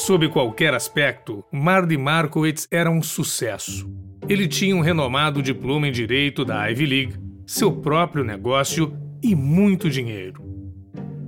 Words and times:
Sob 0.00 0.26
qualquer 0.28 0.72
aspecto, 0.72 1.44
Mardy 1.52 1.98
Markowitz 1.98 2.66
era 2.70 2.90
um 2.90 3.02
sucesso. 3.02 3.86
Ele 4.26 4.48
tinha 4.48 4.74
um 4.74 4.80
renomado 4.80 5.42
diploma 5.42 5.86
em 5.86 5.92
direito 5.92 6.42
da 6.42 6.66
Ivy 6.68 6.86
League, 6.86 7.14
seu 7.46 7.70
próprio 7.70 8.24
negócio 8.24 8.96
e 9.22 9.34
muito 9.34 9.90
dinheiro. 9.90 10.42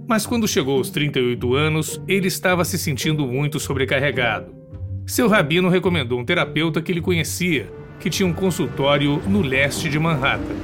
Mas 0.08 0.26
quando 0.26 0.48
chegou 0.48 0.78
aos 0.78 0.88
38 0.88 1.54
anos, 1.54 2.00
ele 2.08 2.28
estava 2.28 2.64
se 2.64 2.78
sentindo 2.78 3.26
muito 3.26 3.60
sobrecarregado. 3.60 4.54
Seu 5.06 5.28
rabino 5.28 5.68
recomendou 5.68 6.18
um 6.18 6.24
terapeuta 6.24 6.80
que 6.80 6.90
ele 6.90 7.02
conhecia, 7.02 7.70
que 8.00 8.08
tinha 8.08 8.26
um 8.26 8.32
consultório 8.32 9.18
no 9.28 9.42
leste 9.42 9.90
de 9.90 9.98
Manhattan. 9.98 10.56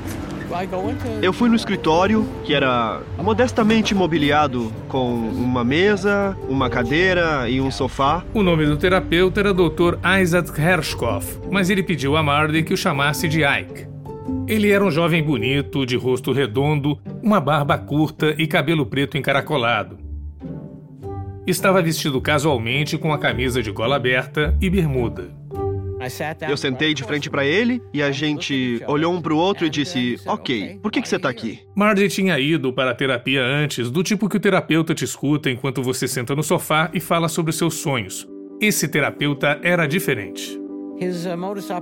Eu 1.23 1.33
fui 1.33 1.49
no 1.49 1.55
escritório, 1.55 2.27
que 2.45 2.55
era 2.55 3.03
modestamente 3.19 3.95
mobiliado 3.95 4.73
com 4.89 5.15
uma 5.15 5.63
mesa, 5.63 6.37
uma 6.49 6.71
cadeira 6.71 7.49
e 7.49 7.61
um 7.61 7.71
sofá. 7.71 8.25
O 8.33 8.43
nome 8.43 8.65
do 8.65 8.77
terapeuta 8.77 9.41
era 9.41 9.53
Dr. 9.53 9.99
Isaac 10.21 10.61
Hershkoff, 10.61 11.39
mas 11.51 11.69
ele 11.69 11.83
pediu 11.83 12.17
a 12.17 12.23
Marley 12.23 12.63
que 12.63 12.73
o 12.73 12.77
chamasse 12.77 13.29
de 13.29 13.45
Ike. 13.45 13.87
Ele 14.47 14.71
era 14.71 14.85
um 14.85 14.91
jovem 14.91 15.23
bonito, 15.23 15.85
de 15.85 15.97
rosto 15.97 16.33
redondo, 16.33 16.99
uma 17.23 17.41
barba 17.41 17.77
curta 17.77 18.35
e 18.39 18.47
cabelo 18.47 18.87
preto 18.87 19.19
encaracolado. 19.19 19.99
Estava 21.47 21.83
vestido 21.83 22.21
casualmente 22.21 22.99
com 22.99 23.13
a 23.13 23.19
camisa 23.19 23.63
de 23.63 23.71
gola 23.71 23.97
aberta 23.97 24.57
e 24.61 24.69
bermuda. 24.69 25.38
Eu 26.49 26.57
sentei 26.57 26.95
de 26.95 27.05
frente 27.05 27.29
para 27.29 27.45
ele 27.45 27.83
e 27.93 28.03
a 28.03 28.11
gente 28.11 28.81
olhou 28.87 29.13
um 29.13 29.21
para 29.21 29.35
o 29.35 29.37
outro 29.37 29.67
e 29.67 29.71
disse: 29.71 30.17
Ok, 30.27 30.79
por 30.83 30.91
que, 30.93 31.03
que 31.03 31.09
você 31.09 31.17
está 31.17 31.29
aqui? 31.29 31.61
Marty 31.75 32.09
tinha 32.09 32.39
ido 32.39 32.73
para 32.73 32.91
a 32.91 32.95
terapia 32.95 33.43
antes, 33.43 33.91
do 33.91 34.03
tipo 34.03 34.29
que 34.29 34.37
o 34.37 34.41
terapeuta 34.41 34.95
te 34.95 35.05
escuta 35.05 35.51
enquanto 35.51 35.83
você 35.83 36.07
senta 36.07 36.35
no 36.35 36.43
sofá 36.43 36.91
e 36.93 37.01
fala 37.01 37.29
sobre 37.29 37.51
os 37.51 37.59
seus 37.59 37.75
sonhos. 37.75 38.27
Esse 38.61 38.89
terapeuta 38.89 39.61
era 39.63 39.87
diferente. 39.87 40.59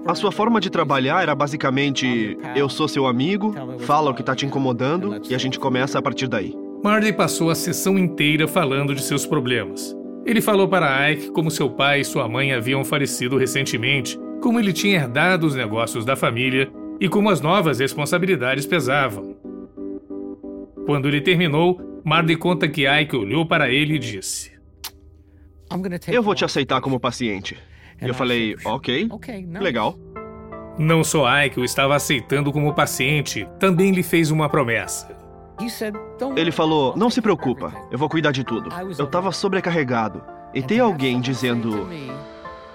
A 0.06 0.14
sua 0.14 0.30
forma 0.30 0.60
de 0.60 0.68
trabalhar 0.68 1.22
era 1.22 1.34
basicamente: 1.34 2.36
eu 2.54 2.68
sou 2.68 2.86
seu 2.86 3.06
amigo, 3.06 3.54
fala 3.80 4.10
o 4.10 4.14
que 4.14 4.20
está 4.20 4.34
te 4.34 4.44
incomodando 4.44 5.20
e 5.28 5.34
a 5.34 5.38
gente 5.38 5.58
começa 5.58 5.98
a 5.98 6.02
partir 6.02 6.28
daí. 6.28 6.54
Marley 6.84 7.12
passou 7.12 7.50
a 7.50 7.54
sessão 7.54 7.98
inteira 7.98 8.46
falando 8.46 8.94
de 8.94 9.02
seus 9.02 9.24
problemas. 9.26 9.96
Ele 10.26 10.40
falou 10.40 10.66
para 10.66 11.08
Ike 11.08 11.30
como 11.30 11.52
seu 11.52 11.70
pai 11.70 12.00
e 12.00 12.04
sua 12.04 12.28
mãe 12.28 12.52
haviam 12.52 12.84
falecido 12.84 13.38
recentemente, 13.38 14.18
como 14.42 14.58
ele 14.58 14.72
tinha 14.72 14.96
herdado 14.96 15.46
os 15.46 15.54
negócios 15.54 16.04
da 16.04 16.16
família 16.16 16.68
e 17.00 17.08
como 17.08 17.30
as 17.30 17.40
novas 17.40 17.78
responsabilidades 17.78 18.66
pesavam. 18.66 19.36
Quando 20.84 21.06
ele 21.06 21.20
terminou, 21.20 21.80
Marley 22.04 22.36
conta 22.36 22.68
que 22.68 22.88
Ike 22.88 23.14
olhou 23.14 23.46
para 23.46 23.70
ele 23.70 23.94
e 23.94 23.98
disse: 24.00 24.52
Eu 26.12 26.22
vou 26.24 26.34
te 26.34 26.44
aceitar 26.44 26.80
como 26.80 26.98
paciente. 26.98 27.56
E 28.02 28.08
eu 28.08 28.14
falei: 28.14 28.56
Ok, 28.64 29.08
legal. 29.60 29.96
Não 30.76 31.04
só 31.04 31.24
Ike 31.44 31.60
o 31.60 31.64
estava 31.64 31.94
aceitando 31.94 32.52
como 32.52 32.74
paciente, 32.74 33.48
também 33.60 33.92
lhe 33.92 34.02
fez 34.02 34.30
uma 34.30 34.48
promessa. 34.48 35.16
Ele 36.36 36.50
falou: 36.52 36.94
Não 36.96 37.10
se 37.10 37.20
preocupa, 37.20 37.72
eu 37.90 37.98
vou 37.98 38.08
cuidar 38.08 38.32
de 38.32 38.44
tudo. 38.44 38.70
Eu 38.98 39.04
estava 39.06 39.32
sobrecarregado. 39.32 40.22
E 40.54 40.62
tem 40.62 40.80
alguém 40.80 41.20
dizendo: 41.20 41.88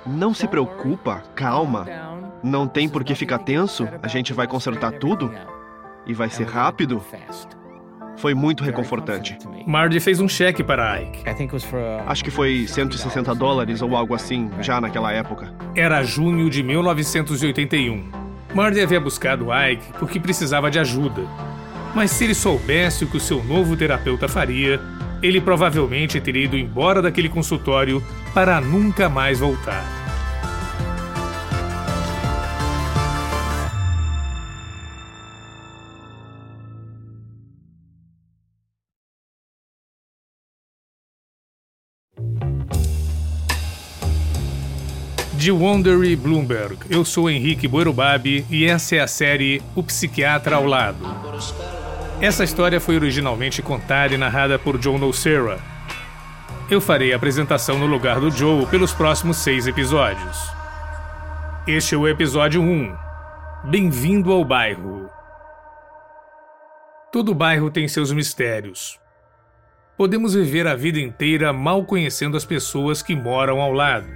Não 0.06 0.34
se 0.34 0.48
preocupa, 0.48 1.24
calma. 1.36 1.86
Não 2.44 2.68
tem 2.68 2.90
por 2.90 3.04
que 3.04 3.14
ficar 3.14 3.40
tenso, 3.40 3.88
a 4.02 4.08
gente 4.08 4.34
vai 4.34 4.48
consertar 4.48 4.94
tudo 4.94 5.32
e 6.08 6.14
vai 6.14 6.30
ser 6.30 6.48
rápido. 6.48 7.02
Foi 8.18 8.34
muito 8.34 8.64
reconfortante. 8.64 9.38
Marty 9.66 10.00
fez 10.00 10.20
um 10.20 10.28
cheque 10.28 10.64
para 10.64 11.02
Ike. 11.02 11.28
Acho 12.06 12.24
que 12.24 12.32
foi 12.32 12.68
160 12.68 13.34
dólares 13.36 13.82
ou 13.82 13.96
algo 13.96 14.14
assim, 14.14 14.50
já 14.60 14.82
naquela 14.82 15.12
época. 15.12 15.54
Era 15.76 16.04
junho 16.04 16.50
de 16.50 16.62
1981. 16.62 18.12
Marty 18.54 18.82
havia 18.82 19.00
buscado 19.00 19.48
Ike 19.54 19.94
porque 19.98 20.20
precisava 20.20 20.70
de 20.70 20.78
ajuda. 20.78 21.22
Mas 21.94 22.12
se 22.12 22.24
ele 22.24 22.34
soubesse 22.34 23.04
o 23.04 23.08
que 23.08 23.18
o 23.18 23.20
seu 23.20 23.44
novo 23.44 23.76
terapeuta 23.76 24.28
faria, 24.28 24.80
ele 25.22 25.42
provavelmente 25.42 26.20
teria 26.20 26.46
ido 26.46 26.58
embora 26.58 27.02
daquele 27.02 27.30
consultório 27.30 28.04
para 28.34 28.60
nunca 28.62 29.10
mais 29.10 29.40
voltar. 29.40 30.02
De 45.34 45.52
Wondery 45.52 46.16
Bloomberg, 46.16 46.78
eu 46.88 47.04
sou 47.04 47.28
Henrique 47.28 47.68
Boerubabi 47.68 48.46
e 48.48 48.66
essa 48.66 48.98
é 48.98 49.00
a 49.00 49.08
série 49.08 49.60
O 49.76 49.82
Psiquiatra 49.82 50.56
ao 50.56 50.66
Lado. 50.66 51.04
Essa 52.22 52.44
história 52.44 52.80
foi 52.80 52.98
originalmente 52.98 53.64
contada 53.64 54.14
e 54.14 54.18
narrada 54.18 54.60
por 54.60 54.78
John 54.78 55.00
Nocera. 55.00 55.58
Eu 56.70 56.80
farei 56.80 57.12
a 57.12 57.16
apresentação 57.16 57.80
no 57.80 57.88
lugar 57.88 58.20
do 58.20 58.30
Joe 58.30 58.68
pelos 58.68 58.94
próximos 58.94 59.38
seis 59.38 59.66
episódios. 59.66 60.38
Este 61.66 61.96
é 61.96 61.98
o 61.98 62.08
episódio 62.08 62.62
1. 62.62 62.96
Bem-vindo 63.64 64.32
ao 64.32 64.46
bairro. 64.46 65.10
Todo 67.12 67.34
bairro 67.34 67.72
tem 67.72 67.88
seus 67.88 68.12
mistérios. 68.12 69.00
Podemos 69.98 70.36
viver 70.36 70.68
a 70.68 70.76
vida 70.76 71.00
inteira 71.00 71.52
mal 71.52 71.84
conhecendo 71.86 72.38
as 72.38 72.46
pessoas 72.46 73.02
que 73.02 73.16
moram 73.16 73.60
ao 73.60 73.74
lado. 73.74 74.08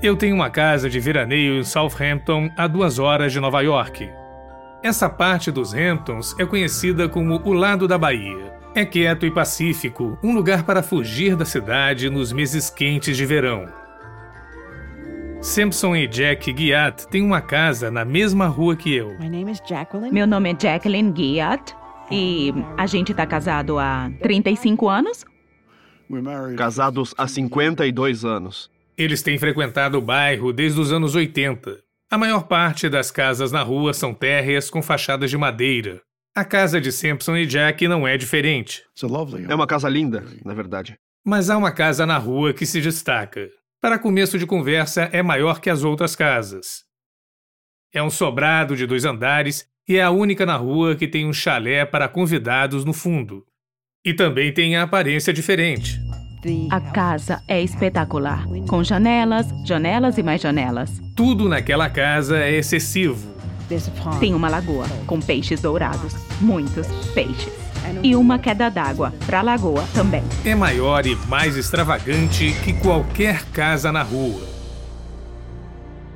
Eu 0.00 0.16
tenho 0.16 0.36
uma 0.36 0.48
casa 0.48 0.88
de 0.88 1.00
veraneio 1.00 1.58
em 1.58 1.64
Southampton, 1.64 2.48
a 2.56 2.68
duas 2.68 3.00
horas 3.00 3.32
de 3.32 3.40
Nova 3.40 3.60
York. 3.62 4.21
Essa 4.82 5.08
parte 5.08 5.52
dos 5.52 5.72
Hamptons 5.72 6.34
é 6.40 6.44
conhecida 6.44 7.08
como 7.08 7.40
o 7.44 7.52
lado 7.52 7.86
da 7.86 7.96
Bahia. 7.96 8.52
É 8.74 8.84
quieto 8.84 9.24
e 9.24 9.30
pacífico, 9.30 10.18
um 10.24 10.34
lugar 10.34 10.64
para 10.64 10.82
fugir 10.82 11.36
da 11.36 11.44
cidade 11.44 12.10
nos 12.10 12.32
meses 12.32 12.68
quentes 12.68 13.16
de 13.16 13.24
verão. 13.24 13.68
Simpson 15.40 15.94
e 15.94 16.08
Jack 16.08 16.52
Guiat 16.52 17.06
têm 17.08 17.22
uma 17.22 17.40
casa 17.40 17.92
na 17.92 18.04
mesma 18.04 18.46
rua 18.46 18.74
que 18.74 18.92
eu. 18.92 19.16
Meu 20.10 20.26
nome 20.26 20.52
é 20.52 20.56
Jacqueline 20.60 21.12
Guiat 21.12 21.76
e 22.10 22.52
a 22.76 22.86
gente 22.86 23.14
tá 23.14 23.24
casado 23.24 23.78
há 23.78 24.10
35 24.20 24.88
anos. 24.88 25.24
Casados 26.56 27.14
há 27.16 27.28
52 27.28 28.24
anos. 28.24 28.68
Eles 28.98 29.22
têm 29.22 29.38
frequentado 29.38 29.98
o 29.98 30.02
bairro 30.02 30.52
desde 30.52 30.80
os 30.80 30.92
anos 30.92 31.14
80. 31.14 31.78
A 32.12 32.18
maior 32.18 32.42
parte 32.46 32.90
das 32.90 33.10
casas 33.10 33.52
na 33.52 33.62
rua 33.62 33.94
são 33.94 34.12
térreas 34.12 34.68
com 34.68 34.82
fachadas 34.82 35.30
de 35.30 35.38
madeira. 35.38 36.02
A 36.36 36.44
casa 36.44 36.78
de 36.78 36.92
Simpson 36.92 37.38
e 37.38 37.46
Jack 37.46 37.88
não 37.88 38.06
é 38.06 38.18
diferente. 38.18 38.82
É 39.50 39.54
uma 39.54 39.66
casa 39.66 39.88
linda, 39.88 40.22
na 40.44 40.52
verdade. 40.52 40.94
Mas 41.24 41.48
há 41.48 41.56
uma 41.56 41.72
casa 41.72 42.04
na 42.04 42.18
rua 42.18 42.52
que 42.52 42.66
se 42.66 42.82
destaca. 42.82 43.48
Para 43.80 43.98
começo 43.98 44.38
de 44.38 44.44
conversa, 44.46 45.08
é 45.10 45.22
maior 45.22 45.58
que 45.58 45.70
as 45.70 45.84
outras 45.84 46.14
casas. 46.14 46.84
É 47.94 48.02
um 48.02 48.10
sobrado 48.10 48.76
de 48.76 48.86
dois 48.86 49.06
andares 49.06 49.66
e 49.88 49.96
é 49.96 50.02
a 50.02 50.10
única 50.10 50.44
na 50.44 50.56
rua 50.56 50.94
que 50.94 51.08
tem 51.08 51.26
um 51.26 51.32
chalé 51.32 51.86
para 51.86 52.10
convidados 52.10 52.84
no 52.84 52.92
fundo. 52.92 53.42
E 54.04 54.12
também 54.12 54.52
tem 54.52 54.76
a 54.76 54.82
aparência 54.82 55.32
diferente. 55.32 55.98
A 56.70 56.80
casa 56.80 57.40
é 57.46 57.62
espetacular, 57.62 58.44
com 58.66 58.82
janelas, 58.82 59.46
janelas 59.64 60.18
e 60.18 60.24
mais 60.24 60.40
janelas. 60.40 61.00
Tudo 61.14 61.48
naquela 61.48 61.88
casa 61.88 62.36
é 62.38 62.56
excessivo. 62.56 63.30
Tem 64.18 64.34
uma 64.34 64.48
lagoa 64.48 64.86
com 65.06 65.20
peixes 65.20 65.60
dourados, 65.60 66.14
muitos 66.40 66.88
peixes. 67.14 67.52
E 68.02 68.16
uma 68.16 68.40
queda 68.40 68.68
d'água 68.68 69.14
para 69.24 69.38
a 69.38 69.42
lagoa 69.42 69.84
também. 69.94 70.22
É 70.44 70.54
maior 70.54 71.06
e 71.06 71.14
mais 71.28 71.56
extravagante 71.56 72.52
que 72.64 72.72
qualquer 72.72 73.44
casa 73.52 73.92
na 73.92 74.02
rua. 74.02 74.42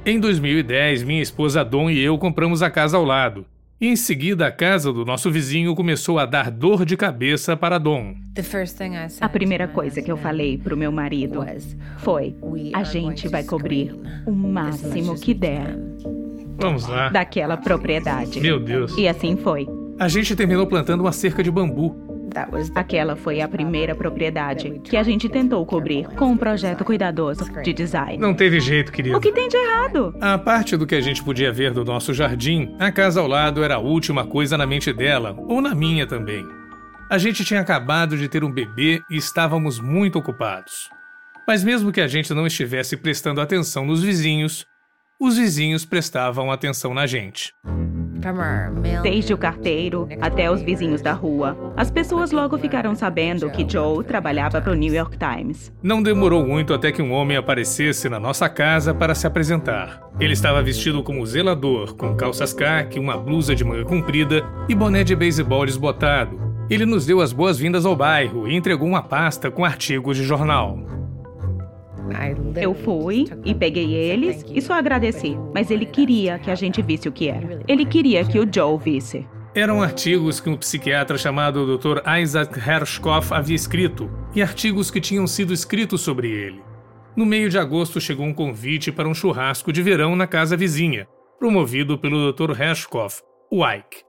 Em 0.04 0.18
2010, 0.18 1.04
minha 1.04 1.22
esposa 1.22 1.64
Dom 1.64 1.88
e 1.88 2.00
eu 2.00 2.18
compramos 2.18 2.62
a 2.62 2.70
casa 2.70 2.96
ao 2.96 3.04
lado. 3.04 3.46
E 3.78 3.88
em 3.88 3.96
seguida, 3.96 4.46
a 4.46 4.50
casa 4.50 4.90
do 4.90 5.04
nosso 5.04 5.30
vizinho 5.30 5.74
começou 5.74 6.18
a 6.18 6.24
dar 6.24 6.50
dor 6.50 6.86
de 6.86 6.96
cabeça 6.96 7.54
para 7.54 7.76
Dom. 7.76 8.14
A 9.20 9.28
primeira 9.28 9.68
coisa 9.68 10.00
que 10.00 10.10
eu 10.10 10.16
falei 10.16 10.56
para 10.56 10.74
o 10.74 10.78
meu 10.78 10.90
marido 10.90 11.44
foi: 11.98 12.34
a 12.72 12.82
gente 12.82 13.28
vai 13.28 13.44
cobrir 13.44 13.94
o 14.24 14.32
máximo 14.32 15.14
que 15.20 15.34
der. 15.34 15.76
Vamos 16.58 16.86
lá. 16.88 17.10
Daquela 17.10 17.58
propriedade. 17.58 18.40
Meu 18.40 18.58
Deus. 18.58 18.96
E 18.96 19.06
assim 19.06 19.36
foi. 19.36 19.66
A 19.98 20.08
gente 20.08 20.34
terminou 20.34 20.66
plantando 20.66 21.02
uma 21.02 21.12
cerca 21.12 21.42
de 21.42 21.50
bambu. 21.50 22.05
Aquela 22.74 23.16
foi 23.16 23.40
a 23.40 23.48
primeira 23.48 23.94
propriedade 23.94 24.80
que 24.84 24.96
a 24.96 25.02
gente 25.02 25.28
tentou 25.28 25.64
cobrir 25.64 26.06
com 26.16 26.26
um 26.26 26.36
projeto 26.36 26.84
cuidadoso 26.84 27.44
de 27.62 27.72
design. 27.72 28.18
Não 28.18 28.34
teve 28.34 28.60
jeito, 28.60 28.92
querido. 28.92 29.16
O 29.16 29.20
que 29.20 29.32
tem 29.32 29.48
de 29.48 29.56
errado? 29.56 30.14
A 30.20 30.36
parte 30.36 30.76
do 30.76 30.86
que 30.86 30.94
a 30.94 31.00
gente 31.00 31.22
podia 31.22 31.52
ver 31.52 31.72
do 31.72 31.84
nosso 31.84 32.12
jardim, 32.12 32.74
a 32.78 32.92
casa 32.92 33.20
ao 33.20 33.26
lado 33.26 33.62
era 33.62 33.76
a 33.76 33.78
última 33.78 34.26
coisa 34.26 34.58
na 34.58 34.66
mente 34.66 34.92
dela, 34.92 35.34
ou 35.48 35.60
na 35.60 35.74
minha 35.74 36.06
também. 36.06 36.44
A 37.08 37.18
gente 37.18 37.44
tinha 37.44 37.60
acabado 37.60 38.16
de 38.18 38.28
ter 38.28 38.42
um 38.42 38.50
bebê 38.50 39.00
e 39.08 39.16
estávamos 39.16 39.78
muito 39.78 40.18
ocupados. 40.18 40.90
Mas 41.46 41.62
mesmo 41.62 41.92
que 41.92 42.00
a 42.00 42.08
gente 42.08 42.34
não 42.34 42.46
estivesse 42.46 42.96
prestando 42.96 43.40
atenção 43.40 43.86
nos 43.86 44.02
vizinhos, 44.02 44.66
os 45.20 45.36
vizinhos 45.36 45.84
prestavam 45.84 46.50
atenção 46.50 46.92
na 46.92 47.06
gente. 47.06 47.52
Desde 49.02 49.34
o 49.34 49.38
carteiro 49.38 50.08
até 50.20 50.50
os 50.50 50.62
vizinhos 50.62 51.00
da 51.00 51.12
rua, 51.12 51.56
as 51.76 51.90
pessoas 51.90 52.32
logo 52.32 52.58
ficaram 52.58 52.94
sabendo 52.94 53.50
que 53.50 53.66
Joe 53.68 54.04
trabalhava 54.04 54.60
para 54.60 54.72
o 54.72 54.76
New 54.76 54.92
York 54.92 55.16
Times. 55.18 55.72
Não 55.82 56.02
demorou 56.02 56.46
muito 56.46 56.74
até 56.74 56.90
que 56.90 57.02
um 57.02 57.12
homem 57.12 57.36
aparecesse 57.36 58.08
na 58.08 58.18
nossa 58.18 58.48
casa 58.48 58.94
para 58.94 59.14
se 59.14 59.26
apresentar. 59.26 60.00
Ele 60.18 60.32
estava 60.32 60.62
vestido 60.62 61.02
como 61.02 61.26
zelador, 61.26 61.94
com 61.94 62.14
calças 62.14 62.52
caque, 62.52 62.98
uma 62.98 63.16
blusa 63.16 63.54
de 63.54 63.64
manga 63.64 63.84
comprida 63.84 64.44
e 64.68 64.74
boné 64.74 65.04
de 65.04 65.14
beisebol 65.14 65.66
desbotado. 65.66 66.46
Ele 66.68 66.84
nos 66.84 67.06
deu 67.06 67.20
as 67.20 67.32
boas-vindas 67.32 67.86
ao 67.86 67.94
bairro 67.94 68.48
e 68.48 68.56
entregou 68.56 68.88
uma 68.88 69.02
pasta 69.02 69.50
com 69.50 69.64
artigos 69.64 70.16
de 70.16 70.24
jornal. 70.24 70.95
Eu 72.56 72.74
fui 72.74 73.26
e 73.44 73.54
peguei 73.54 73.94
eles 73.94 74.44
e 74.52 74.60
só 74.60 74.74
agradeci, 74.74 75.36
mas 75.54 75.70
ele 75.70 75.86
queria 75.86 76.38
que 76.38 76.50
a 76.50 76.54
gente 76.54 76.80
visse 76.82 77.08
o 77.08 77.12
que 77.12 77.28
era. 77.28 77.60
Ele 77.66 77.84
queria 77.84 78.24
que 78.24 78.38
o 78.38 78.48
Joe 78.52 78.78
visse. 78.78 79.26
Eram 79.54 79.82
artigos 79.82 80.38
que 80.38 80.50
um 80.50 80.56
psiquiatra 80.56 81.16
chamado 81.16 81.78
Dr. 81.78 82.02
Isaac 82.20 82.58
Hershkoff 82.58 83.32
havia 83.32 83.56
escrito, 83.56 84.10
e 84.34 84.42
artigos 84.42 84.90
que 84.90 85.00
tinham 85.00 85.26
sido 85.26 85.52
escritos 85.52 86.02
sobre 86.02 86.30
ele. 86.30 86.60
No 87.16 87.24
meio 87.24 87.48
de 87.48 87.58
agosto 87.58 87.98
chegou 87.98 88.26
um 88.26 88.34
convite 88.34 88.92
para 88.92 89.08
um 89.08 89.14
churrasco 89.14 89.72
de 89.72 89.82
verão 89.82 90.14
na 90.14 90.26
casa 90.26 90.58
vizinha, 90.58 91.08
promovido 91.38 91.96
pelo 91.96 92.30
Dr. 92.30 92.50
Hershkoff, 92.60 93.22
o 93.50 93.66
Ike. 93.66 94.04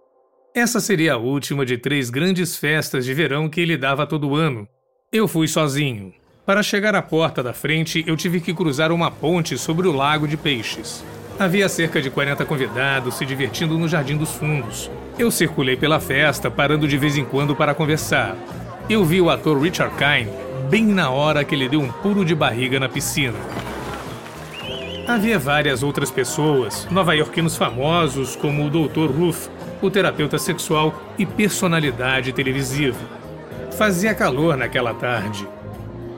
Essa 0.54 0.82
seria 0.82 1.14
a 1.14 1.18
última 1.18 1.66
de 1.66 1.78
três 1.78 2.10
grandes 2.10 2.58
festas 2.58 3.06
de 3.06 3.14
verão 3.14 3.48
que 3.48 3.62
ele 3.62 3.78
dava 3.78 4.06
todo 4.06 4.36
ano. 4.36 4.68
Eu 5.14 5.28
fui 5.30 5.48
sozinho, 5.48 6.12
para 6.48 6.64
chegar 6.64 6.96
à 6.96 7.02
porta 7.02 7.44
da 7.44 7.52
frente, 7.52 8.06
eu 8.08 8.16
tive 8.16 8.40
que 8.40 8.54
cruzar 8.54 8.90
uma 8.90 9.12
ponte 9.12 9.58
sobre 9.58 9.86
o 9.86 9.92
lago 9.92 10.26
de 10.26 10.38
peixes. 10.38 11.04
Havia 11.38 11.68
cerca 11.68 12.02
de 12.02 12.10
40 12.10 12.46
convidados 12.46 13.16
se 13.16 13.26
divertindo 13.26 13.78
no 13.78 13.86
Jardim 13.86 14.16
dos 14.16 14.32
Fundos. 14.32 14.90
Eu 15.20 15.30
circulei 15.30 15.76
pela 15.76 16.00
festa, 16.00 16.50
parando 16.50 16.88
de 16.88 16.98
vez 16.98 17.18
em 17.18 17.26
quando 17.26 17.54
para 17.54 17.74
conversar. 17.74 18.34
Eu 18.90 19.04
vi 19.04 19.20
o 19.20 19.30
ator 19.30 19.62
Richard 19.62 19.94
Kine 19.98 20.32
bem 20.70 20.86
na 20.86 21.10
hora 21.10 21.44
que 21.44 21.54
ele 21.54 21.68
deu 21.68 21.82
um 21.82 21.92
pulo 21.92 22.24
de 22.24 22.34
barriga 22.34 22.80
na 22.80 22.88
piscina. 22.88 23.38
Havia 25.06 25.38
várias 25.38 25.84
outras 25.84 26.10
pessoas, 26.10 26.88
nova-iorquinos 26.90 27.58
famosos 27.58 28.38
como 28.38 28.66
o 28.66 28.70
Dr. 28.70 29.12
Ruth, 29.12 29.50
o 29.82 29.90
terapeuta 29.90 30.38
sexual 30.38 30.98
e 31.18 31.26
personalidade 31.26 32.32
televisiva. 32.32 33.00
Fazia 33.78 34.16
calor 34.16 34.56
naquela 34.56 34.94
tarde. 34.94 35.46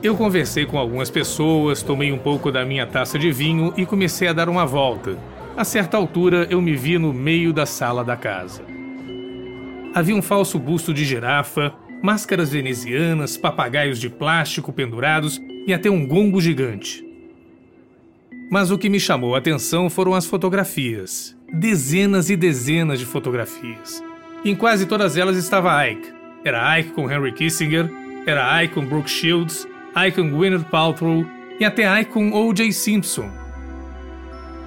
Eu 0.02 0.16
conversei 0.16 0.64
com 0.64 0.78
algumas 0.78 1.10
pessoas, 1.10 1.82
tomei 1.82 2.10
um 2.10 2.16
pouco 2.16 2.50
da 2.50 2.64
minha 2.64 2.86
taça 2.86 3.18
de 3.18 3.30
vinho 3.30 3.74
e 3.76 3.84
comecei 3.84 4.28
a 4.28 4.32
dar 4.32 4.48
uma 4.48 4.64
volta. 4.64 5.18
A 5.54 5.62
certa 5.62 5.98
altura, 5.98 6.46
eu 6.48 6.62
me 6.62 6.74
vi 6.74 6.96
no 6.96 7.12
meio 7.12 7.52
da 7.52 7.66
sala 7.66 8.02
da 8.02 8.16
casa. 8.16 8.62
Havia 9.94 10.16
um 10.16 10.22
falso 10.22 10.58
busto 10.58 10.94
de 10.94 11.04
girafa, 11.04 11.74
máscaras 12.02 12.50
venezianas, 12.50 13.36
papagaios 13.36 14.00
de 14.00 14.08
plástico 14.08 14.72
pendurados 14.72 15.38
e 15.66 15.74
até 15.74 15.90
um 15.90 16.06
gongo 16.06 16.40
gigante. 16.40 17.04
Mas 18.50 18.70
o 18.70 18.78
que 18.78 18.88
me 18.88 18.98
chamou 18.98 19.34
a 19.34 19.38
atenção 19.38 19.90
foram 19.90 20.14
as 20.14 20.24
fotografias. 20.24 21.36
Dezenas 21.52 22.30
e 22.30 22.36
dezenas 22.36 22.98
de 22.98 23.04
fotografias. 23.04 24.02
Em 24.46 24.56
quase 24.56 24.86
todas 24.86 25.18
elas 25.18 25.36
estava 25.36 25.86
Ike. 25.86 26.08
Era 26.42 26.78
Ike 26.78 26.92
com 26.92 27.10
Henry 27.10 27.32
Kissinger, 27.32 27.90
era 28.26 28.64
Ike 28.64 28.74
com 28.74 28.86
Brooke 28.86 29.10
Shields, 29.10 29.68
Icon 29.96 30.30
Gwyneth 30.30 30.70
Paltrow 30.70 31.26
e 31.58 31.64
até 31.64 32.00
Icon 32.00 32.30
O.J. 32.30 32.70
Simpson. 32.70 33.28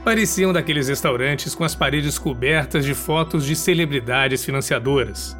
Pareciam 0.03 0.51
daqueles 0.51 0.89
restaurantes 0.89 1.55
com 1.55 1.63
as 1.63 1.73
paredes 1.73 2.19
cobertas 2.19 2.83
de 2.83 2.93
fotos 2.93 3.45
de 3.45 3.55
celebridades 3.55 4.43
financiadoras. 4.43 5.37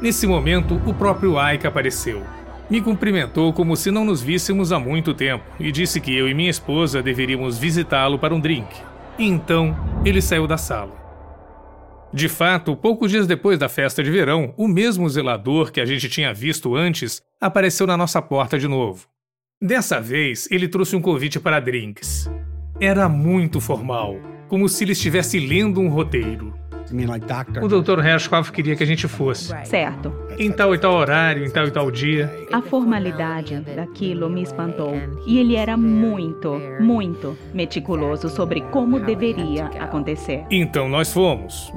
Nesse 0.00 0.28
momento, 0.28 0.80
o 0.86 0.94
próprio 0.94 1.34
Ike 1.52 1.66
apareceu. 1.66 2.24
Me 2.70 2.80
cumprimentou 2.80 3.52
como 3.52 3.76
se 3.76 3.90
não 3.90 4.04
nos 4.04 4.22
víssemos 4.22 4.70
há 4.70 4.78
muito 4.78 5.12
tempo 5.12 5.44
e 5.58 5.72
disse 5.72 6.00
que 6.00 6.16
eu 6.16 6.28
e 6.28 6.34
minha 6.34 6.50
esposa 6.50 7.02
deveríamos 7.02 7.58
visitá-lo 7.58 8.16
para 8.16 8.32
um 8.32 8.38
drink. 8.38 8.68
E 9.18 9.26
então, 9.26 9.76
ele 10.04 10.22
saiu 10.22 10.46
da 10.46 10.56
sala. 10.56 10.94
De 12.14 12.28
fato, 12.28 12.76
poucos 12.76 13.10
dias 13.10 13.26
depois 13.26 13.58
da 13.58 13.68
festa 13.68 14.04
de 14.04 14.10
verão, 14.10 14.54
o 14.56 14.68
mesmo 14.68 15.08
zelador 15.08 15.72
que 15.72 15.80
a 15.80 15.84
gente 15.84 16.08
tinha 16.08 16.32
visto 16.32 16.76
antes 16.76 17.20
apareceu 17.40 17.86
na 17.86 17.96
nossa 17.96 18.20
porta 18.20 18.58
de 18.58 18.68
novo. 18.68 19.06
Dessa 19.60 20.00
vez, 20.00 20.46
ele 20.50 20.68
trouxe 20.68 20.94
um 20.94 21.00
convite 21.00 21.40
para 21.40 21.60
drinks. 21.60 22.30
Era 22.78 23.08
muito 23.08 23.60
formal, 23.60 24.16
como 24.48 24.68
se 24.68 24.84
ele 24.84 24.92
estivesse 24.92 25.38
lendo 25.38 25.80
um 25.80 25.88
roteiro. 25.88 26.54
O 27.62 27.68
Dr. 27.68 28.04
Hershkov 28.04 28.50
queria 28.50 28.74
que 28.74 28.82
a 28.82 28.86
gente 28.86 29.06
fosse. 29.06 29.54
Certo. 29.64 30.12
Em 30.38 30.50
tal 30.50 30.74
e 30.74 30.78
tal 30.78 30.94
horário, 30.94 31.44
em 31.44 31.50
tal 31.50 31.66
e 31.66 31.70
tal 31.70 31.90
dia. 31.90 32.46
A 32.52 32.60
formalidade 32.60 33.60
daquilo 33.60 34.28
me 34.28 34.42
espantou. 34.42 34.94
E 35.26 35.38
ele 35.38 35.56
era 35.56 35.76
muito, 35.76 36.60
muito 36.80 37.36
meticuloso 37.54 38.28
sobre 38.28 38.60
como 38.62 38.98
deveria 38.98 39.66
acontecer. 39.78 40.44
Então 40.50 40.88
nós 40.88 41.12
fomos. 41.12 41.72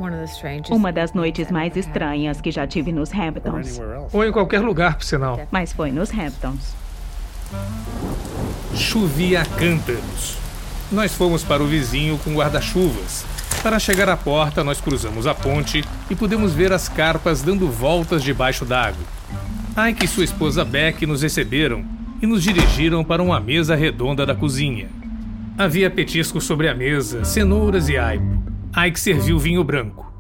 Uma 0.69 0.92
das 0.92 1.13
noites 1.13 1.51
mais 1.51 1.75
estranhas 1.75 2.42
que 2.42 2.51
já 2.51 2.66
tive 2.66 2.92
nos 2.92 3.13
Hamptons. 3.13 3.80
Ou 4.12 4.25
em 4.25 4.31
qualquer 4.31 4.62
lugar, 4.62 4.95
por 4.95 5.04
sinal. 5.04 5.39
Mas 5.51 5.71
foi 5.71 5.92
nos 5.92 6.12
Hamptons. 6.12 6.75
Chovia 8.74 9.42
a 9.42 9.45
cântaros. 9.45 10.38
Nós 10.92 11.13
fomos 11.13 11.44
para 11.44 11.62
o 11.62 11.68
vizinho 11.68 12.18
com 12.19 12.33
guarda-chuvas 12.33 13.25
para 13.63 13.80
chegar 13.80 14.10
à 14.10 14.18
porta, 14.18 14.62
nós 14.62 14.81
cruzamos 14.81 15.25
a 15.25 15.33
ponte 15.33 15.86
e 16.10 16.15
pudemos 16.15 16.54
ver 16.54 16.74
as 16.74 16.89
carpas 16.89 17.42
dando 17.42 17.69
voltas 17.69 18.21
debaixo 18.21 18.65
d'água. 18.65 19.06
Ike 19.89 20.04
e 20.04 20.07
sua 20.07 20.25
esposa 20.25 20.65
Beck 20.65 21.06
nos 21.06 21.21
receberam 21.21 21.86
e 22.21 22.27
nos 22.27 22.44
dirigiram 22.44 23.06
para 23.06 23.24
uma 23.24 23.39
mesa 23.39 23.74
redonda 23.74 24.25
da 24.25 24.36
cozinha. 24.36 24.89
Havia 25.57 25.89
petiscos 25.89 26.44
sobre 26.44 26.68
a 26.68 26.75
mesa, 26.75 27.24
cenouras 27.24 27.88
e 27.88 27.98
aipo. 27.98 28.44
Ike 28.86 29.00
serviu 29.00 29.39
vinho 29.39 29.63
branco. 29.63 30.12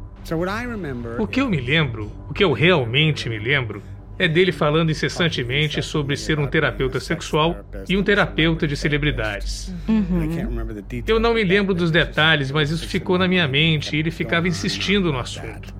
O 1.21 1.27
que 1.27 1.41
eu 1.41 1.49
me 1.49 1.59
lembro, 1.59 2.09
o 2.29 2.33
que 2.33 2.45
eu 2.45 2.53
realmente 2.53 3.27
me 3.27 3.37
lembro, 3.37 3.83
é 4.23 4.27
dele 4.27 4.51
falando 4.51 4.91
incessantemente 4.91 5.81
sobre 5.81 6.15
ser 6.15 6.39
um 6.39 6.47
terapeuta 6.47 6.99
sexual 6.99 7.57
e 7.87 7.97
um 7.97 8.03
terapeuta 8.03 8.67
de 8.67 8.75
celebridades. 8.75 9.73
Uhum. 9.87 10.63
Eu 11.07 11.19
não 11.19 11.33
me 11.33 11.43
lembro 11.43 11.73
dos 11.73 11.91
detalhes, 11.91 12.51
mas 12.51 12.69
isso 12.69 12.87
ficou 12.87 13.17
na 13.17 13.27
minha 13.27 13.47
mente 13.47 13.95
e 13.95 13.99
ele 13.99 14.11
ficava 14.11 14.47
insistindo 14.47 15.11
no 15.11 15.19
assunto. 15.19 15.73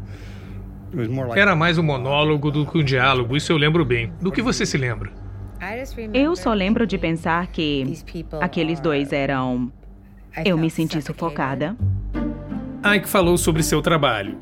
Era 1.36 1.56
mais 1.56 1.78
um 1.78 1.84
monólogo 1.84 2.52
do 2.52 2.66
que 2.66 2.78
um 2.78 2.84
diálogo, 2.84 3.36
isso 3.36 3.52
eu 3.52 3.58
lembro 3.58 3.84
bem. 3.84 4.12
Do 4.22 4.32
que 4.32 4.42
você 4.42 4.66
se 4.66 4.78
lembra? 4.78 5.12
Eu 6.14 6.36
só 6.36 6.54
lembro 6.54 6.86
de 6.86 6.98
pensar 6.98 7.48
que 7.48 7.86
aqueles 8.42 8.80
dois 8.80 9.14
eram. 9.14 9.72
Eu 10.44 10.58
me 10.58 10.70
senti 10.70 11.02
sufocada. 11.02 11.76
Ike 12.86 13.08
falou 13.08 13.38
sobre 13.38 13.64
seu 13.64 13.82
trabalho. 13.82 14.36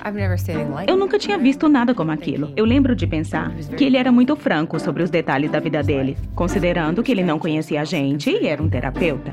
Eu 0.87 0.97
nunca 0.97 1.19
tinha 1.19 1.37
visto 1.37 1.69
nada 1.69 1.93
como 1.93 2.11
aquilo. 2.11 2.51
Eu 2.55 2.65
lembro 2.65 2.95
de 2.95 3.05
pensar 3.05 3.51
que 3.77 3.83
ele 3.83 3.97
era 3.97 4.11
muito 4.11 4.35
franco 4.35 4.79
sobre 4.79 5.03
os 5.03 5.09
detalhes 5.09 5.51
da 5.51 5.59
vida 5.59 5.83
dele, 5.83 6.17
considerando 6.33 7.03
que 7.03 7.11
ele 7.11 7.23
não 7.23 7.37
conhecia 7.37 7.81
a 7.81 7.85
gente 7.85 8.29
e 8.31 8.47
era 8.47 8.61
um 8.61 8.67
terapeuta. 8.69 9.31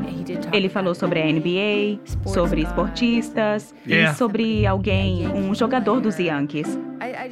Ele 0.52 0.68
falou 0.68 0.94
sobre 0.94 1.22
a 1.22 1.26
NBA, 1.26 1.98
sobre 2.26 2.60
esportistas 2.62 3.74
É. 3.88 4.04
e 4.04 4.14
sobre 4.14 4.66
alguém, 4.66 5.26
um 5.28 5.54
jogador 5.54 6.00
dos 6.00 6.18
Yankees. 6.18 6.78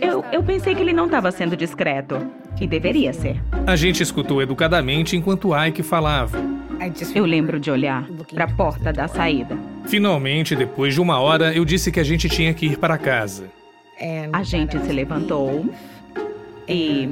Eu, 0.00 0.24
eu 0.32 0.42
pensei 0.42 0.74
que 0.74 0.80
ele 0.80 0.92
não 0.92 1.06
estava 1.06 1.30
sendo 1.30 1.56
discreto. 1.56 2.18
E 2.58 2.66
deveria 2.66 3.12
ser. 3.12 3.36
A 3.66 3.76
gente 3.76 4.02
escutou 4.02 4.40
educadamente 4.40 5.14
enquanto 5.14 5.50
Ike 5.54 5.82
falava. 5.82 6.38
Eu 7.14 7.24
lembro 7.24 7.58
de 7.58 7.70
olhar 7.70 8.06
para 8.32 8.44
a 8.44 8.48
porta 8.48 8.92
da 8.92 9.08
saída. 9.08 9.56
Finalmente, 9.86 10.54
depois 10.54 10.94
de 10.94 11.00
uma 11.00 11.18
hora, 11.20 11.54
eu 11.54 11.64
disse 11.64 11.90
que 11.90 12.00
a 12.00 12.04
gente 12.04 12.28
tinha 12.28 12.52
que 12.52 12.66
ir 12.66 12.78
para 12.78 12.98
casa. 12.98 13.44
A 14.32 14.42
gente 14.42 14.78
se 14.78 14.92
levantou 14.92 15.66
e 16.68 17.08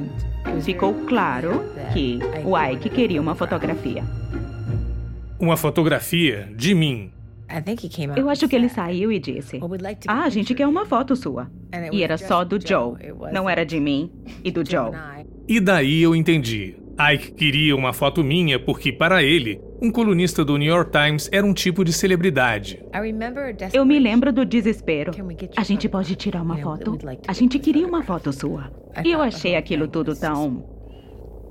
ficou 0.61 0.93
claro 1.05 1.63
que 1.93 2.19
o 2.43 2.57
Ike 2.57 2.89
queria 2.89 3.21
uma 3.21 3.35
fotografia. 3.35 4.03
Uma 5.39 5.57
fotografia 5.57 6.49
de 6.55 6.73
mim. 6.73 7.11
Eu 8.15 8.29
acho 8.29 8.47
que 8.47 8.55
ele 8.55 8.69
saiu 8.69 9.11
e 9.11 9.19
disse: 9.19 9.59
Ah, 10.07 10.23
a 10.23 10.29
gente 10.29 10.53
quer 10.53 10.67
uma 10.67 10.85
foto 10.85 11.15
sua. 11.15 11.49
E 11.91 12.03
era 12.03 12.17
só 12.17 12.43
do 12.43 12.59
Joe. 12.65 12.95
Não 13.31 13.49
era 13.49 13.65
de 13.65 13.79
mim 13.79 14.11
e 14.43 14.51
do 14.51 14.67
Joe. 14.67 14.91
E 15.47 15.59
daí 15.59 16.01
eu 16.01 16.15
entendi. 16.15 16.75
Ike 16.97 17.33
queria 17.33 17.75
uma 17.75 17.91
foto 17.91 18.23
minha 18.23 18.57
porque, 18.57 18.91
para 18.91 19.21
ele, 19.21 19.59
um 19.81 19.91
colunista 19.91 20.45
do 20.45 20.57
New 20.57 20.73
York 20.73 20.91
Times 20.91 21.29
era 21.31 21.45
um 21.45 21.53
tipo 21.53 21.83
de 21.83 21.91
celebridade. 21.91 22.81
Eu 23.73 23.85
me 23.85 23.99
lembro 23.99 24.31
do 24.31 24.45
desespero. 24.45 25.11
A 25.57 25.63
gente 25.63 25.89
pode 25.89 26.15
tirar 26.15 26.41
uma 26.41 26.57
foto? 26.57 26.97
A 27.27 27.33
gente 27.33 27.59
queria 27.59 27.85
uma 27.85 28.01
foto 28.01 28.31
sua. 28.31 28.71
E 29.03 29.11
eu 29.11 29.21
achei 29.21 29.55
aquilo 29.55 29.89
tudo 29.89 30.15
tão. 30.15 30.63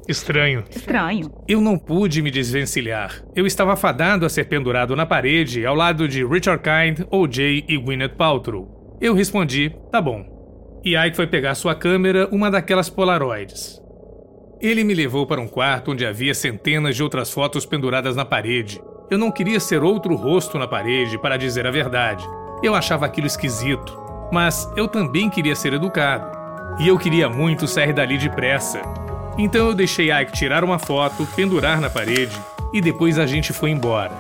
Estranho. 0.09 0.65
Estranho. 0.71 1.31
Eu 1.47 1.61
não 1.61 1.79
pude 1.79 2.23
me 2.23 2.31
desvencilhar. 2.31 3.23
Eu 3.35 3.47
estava 3.47 3.77
fadado 3.77 4.25
a 4.25 4.31
ser 4.31 4.45
pendurado 4.45 4.97
na 4.97 5.05
parede 5.05 5.65
ao 5.67 5.75
lado 5.75 6.09
de 6.09 6.25
Richard 6.25 6.63
Kind, 6.63 7.07
O.J. 7.11 7.65
e 7.69 7.77
Gwyneth 7.77 8.17
Paltrow. 8.17 8.99
Eu 9.01 9.15
respondi, 9.15 9.75
tá 9.91 10.01
bom. 10.01 10.25
E 10.83 10.97
Ike 10.97 11.17
foi 11.17 11.27
pegar 11.27 11.55
sua 11.55 11.75
câmera, 11.75 12.29
uma 12.31 12.51
daquelas 12.51 12.89
Polaroids. 12.91 13.84
Ele 14.61 14.85
me 14.85 14.95
levou 14.95 15.27
para 15.27 15.41
um 15.41 15.49
quarto 15.49 15.91
onde 15.91 16.07
havia 16.07 16.35
centenas 16.35 16.97
de 16.97 17.03
outras 17.03 17.31
fotos 17.31 17.67
penduradas 17.67 18.17
na 18.17 18.25
parede. 18.25 18.81
Eu 19.11 19.19
não 19.19 19.31
queria 19.31 19.61
ser 19.61 19.83
outro 19.83 20.15
rosto 20.15 20.59
na 20.59 20.67
parede, 20.67 21.19
para 21.19 21.37
dizer 21.37 21.67
a 21.67 21.71
verdade. 21.71 22.27
Eu 22.63 22.75
achava 22.75 23.05
aquilo 23.05 23.27
esquisito. 23.27 23.99
Mas 24.33 24.69
eu 24.77 24.89
também 24.89 25.29
queria 25.29 25.55
ser 25.55 25.75
educado. 25.75 26.27
E 26.81 26.89
eu 26.89 26.99
queria 26.99 27.29
muito 27.29 27.69
sair 27.69 27.93
dali 27.93 28.17
depressa. 28.17 28.81
Então 29.37 29.69
eu 29.69 29.75
deixei 29.75 30.11
Ike 30.13 30.33
tirar 30.33 30.65
uma 30.65 30.79
foto, 30.79 31.27
pendurar 31.37 31.81
na 31.81 31.91
parede 31.91 32.35
e 32.73 32.81
depois 32.81 33.19
a 33.19 33.27
gente 33.27 33.53
foi 33.53 33.71
embora. 33.71 34.13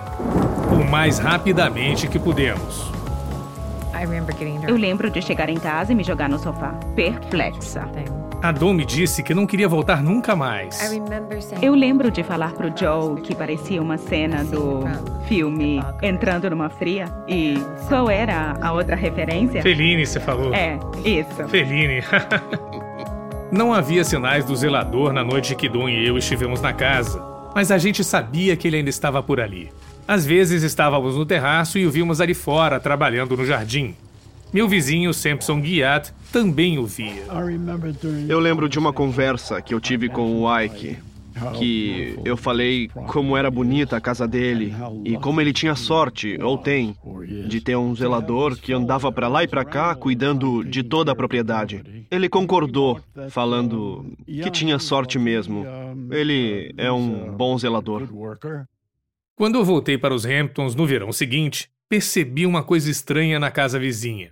O 0.71 0.85
mais 0.85 1.19
rapidamente 1.19 2.07
que 2.07 2.19
pudemos. 2.19 2.93
Eu 4.69 4.77
lembro 4.77 5.09
de 5.11 5.23
chegar 5.23 5.49
em 5.49 5.59
casa 5.59 5.93
e 5.93 5.95
me 5.95 6.05
jogar 6.05 6.29
no 6.29 6.39
sofá, 6.39 6.75
perplexa. 6.95 7.89
A 8.45 8.53
Dom 8.53 8.75
me 8.75 8.85
disse 8.85 9.23
que 9.23 9.33
não 9.33 9.47
queria 9.47 9.67
voltar 9.67 10.03
nunca 10.03 10.37
mais. 10.37 10.79
Eu 11.63 11.75
lembro 11.75 12.11
de 12.11 12.23
falar 12.23 12.53
pro 12.53 12.71
Joe 12.77 13.23
que 13.23 13.35
parecia 13.35 13.81
uma 13.81 13.97
cena 13.97 14.45
do 14.45 14.83
filme 15.27 15.83
Entrando 16.03 16.51
numa 16.51 16.69
Fria. 16.69 17.07
E 17.27 17.55
qual 17.89 18.11
era 18.11 18.55
a 18.61 18.71
outra 18.75 18.95
referência? 18.95 19.63
Fellini, 19.63 20.05
você 20.05 20.21
falou. 20.21 20.53
É, 20.53 20.79
isso. 21.03 21.49
Fellini. 21.49 22.03
não 23.51 23.73
havia 23.73 24.05
sinais 24.05 24.45
do 24.45 24.55
zelador 24.55 25.11
na 25.11 25.25
noite 25.25 25.55
que 25.55 25.67
Dom 25.67 25.89
e 25.89 26.07
eu 26.07 26.19
estivemos 26.19 26.61
na 26.61 26.75
casa, 26.75 27.25
mas 27.55 27.71
a 27.71 27.79
gente 27.79 28.05
sabia 28.05 28.55
que 28.59 28.69
ele 28.69 28.77
ainda 28.77 28.91
estava 28.91 29.23
por 29.23 29.41
ali. 29.41 29.73
Às 30.07 30.27
vezes 30.27 30.63
estávamos 30.63 31.17
no 31.17 31.25
terraço 31.25 31.79
e 31.79 31.87
o 31.87 31.91
vimos 31.91 32.21
ali 32.21 32.35
fora, 32.35 32.79
trabalhando 32.79 33.39
no 33.39 33.47
jardim. 33.47 33.95
Meu 34.55 34.69
vizinho, 34.69 35.13
Sampson 35.13 35.61
Guiat, 35.61 36.13
também 36.31 36.79
o 36.79 36.87
via. 36.87 37.25
Eu 38.29 38.39
lembro 38.39 38.69
de 38.69 38.79
uma 38.79 38.93
conversa 38.93 39.61
que 39.61 39.75
eu 39.75 39.81
tive 39.81 40.09
com 40.09 40.43
o 40.43 40.61
Ike, 40.61 40.97
que 41.59 42.17
eu 42.25 42.37
falei 42.37 42.87
como 43.09 43.37
era 43.37 43.51
bonita 43.51 43.97
a 43.97 44.01
casa 44.01 44.29
dele 44.29 44.73
e 45.05 45.17
como 45.17 45.41
ele 45.41 45.53
tinha 45.53 45.75
sorte, 45.75 46.39
ou 46.41 46.57
tem, 46.57 46.95
de 47.49 47.61
ter 47.61 47.75
um 47.75 47.97
zelador 47.97 48.57
que 48.57 48.73
andava 48.73 49.11
para 49.11 49.27
lá 49.27 49.43
e 49.43 49.49
para 49.49 49.65
cá 49.65 49.93
cuidando 49.93 50.63
de 50.63 50.85
toda 50.85 51.11
a 51.11 51.17
propriedade. 51.17 52.07
Ele 52.09 52.29
concordou, 52.29 53.01
falando 53.31 54.07
que 54.25 54.53
tinha 54.53 54.79
sorte 54.79 55.19
mesmo. 55.19 55.67
Ele 56.13 56.73
é 56.77 56.93
um 56.93 57.33
bom 57.33 57.59
zelador. 57.59 58.09
Quando 59.35 59.57
eu 59.57 59.65
voltei 59.65 59.99
para 59.99 60.15
os 60.15 60.25
Hamptons 60.25 60.77
no 60.77 60.87
verão 60.87 61.11
seguinte, 61.11 61.69
percebi 61.89 62.47
uma 62.47 62.63
coisa 62.63 62.89
estranha 62.89 63.41
na 63.41 63.51
casa 63.51 63.81
vizinha. 63.81 64.31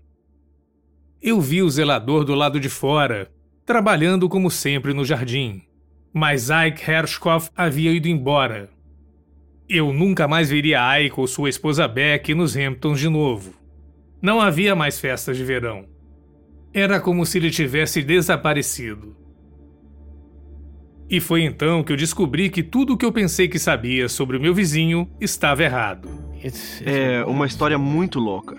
Eu 1.22 1.40
vi 1.40 1.62
o 1.62 1.70
zelador 1.70 2.24
do 2.24 2.34
lado 2.34 2.58
de 2.58 2.68
fora, 2.68 3.30
trabalhando 3.64 4.28
como 4.28 4.50
sempre 4.50 4.92
no 4.92 5.04
jardim. 5.04 5.62
Mas 6.12 6.48
Ike 6.50 6.90
Hershkoff 6.90 7.48
havia 7.56 7.92
ido 7.92 8.08
embora. 8.08 8.68
Eu 9.68 9.92
nunca 9.92 10.26
mais 10.26 10.50
veria 10.50 10.98
Ike 10.98 11.20
ou 11.20 11.28
sua 11.28 11.48
esposa 11.48 11.86
Beck 11.86 12.34
nos 12.34 12.56
Hamptons 12.56 12.98
de 12.98 13.08
novo. 13.08 13.54
Não 14.20 14.40
havia 14.40 14.74
mais 14.74 14.98
festas 14.98 15.36
de 15.36 15.44
verão. 15.44 15.84
Era 16.74 16.98
como 16.98 17.24
se 17.24 17.38
ele 17.38 17.52
tivesse 17.52 18.02
desaparecido. 18.02 19.16
E 21.08 21.20
foi 21.20 21.42
então 21.42 21.84
que 21.84 21.92
eu 21.92 21.96
descobri 21.96 22.50
que 22.50 22.64
tudo 22.64 22.94
o 22.94 22.96
que 22.96 23.06
eu 23.06 23.12
pensei 23.12 23.46
que 23.46 23.60
sabia 23.60 24.08
sobre 24.08 24.36
o 24.36 24.40
meu 24.40 24.52
vizinho 24.52 25.08
estava 25.20 25.62
errado. 25.62 26.08
É 26.84 27.24
uma 27.26 27.46
história 27.46 27.78
muito 27.78 28.18
louca. 28.18 28.56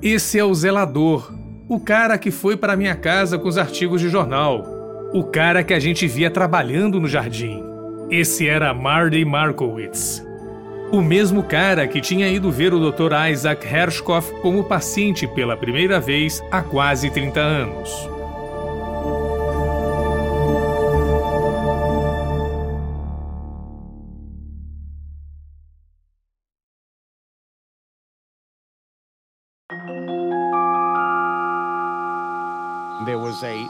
Esse 0.00 0.38
é 0.38 0.44
o 0.44 0.54
zelador, 0.54 1.32
o 1.68 1.80
cara 1.80 2.18
que 2.18 2.30
foi 2.30 2.56
para 2.56 2.76
minha 2.76 2.94
casa 2.94 3.38
com 3.38 3.48
os 3.48 3.56
artigos 3.56 4.00
de 4.00 4.08
jornal. 4.08 5.10
O 5.12 5.24
cara 5.24 5.62
que 5.62 5.72
a 5.72 5.78
gente 5.78 6.06
via 6.06 6.30
trabalhando 6.30 7.00
no 7.00 7.08
jardim. 7.08 7.62
Esse 8.10 8.46
era 8.46 8.74
Marty 8.74 9.24
Markowitz. 9.24 10.22
O 10.92 11.00
mesmo 11.00 11.42
cara 11.42 11.88
que 11.88 12.00
tinha 12.00 12.28
ido 12.28 12.50
ver 12.50 12.74
o 12.74 12.90
Dr. 12.90 13.12
Isaac 13.30 13.66
Hershkoff 13.66 14.30
como 14.42 14.64
paciente 14.64 15.26
pela 15.26 15.56
primeira 15.56 15.98
vez 15.98 16.42
há 16.50 16.62
quase 16.62 17.10
30 17.10 17.40
anos. 17.40 18.13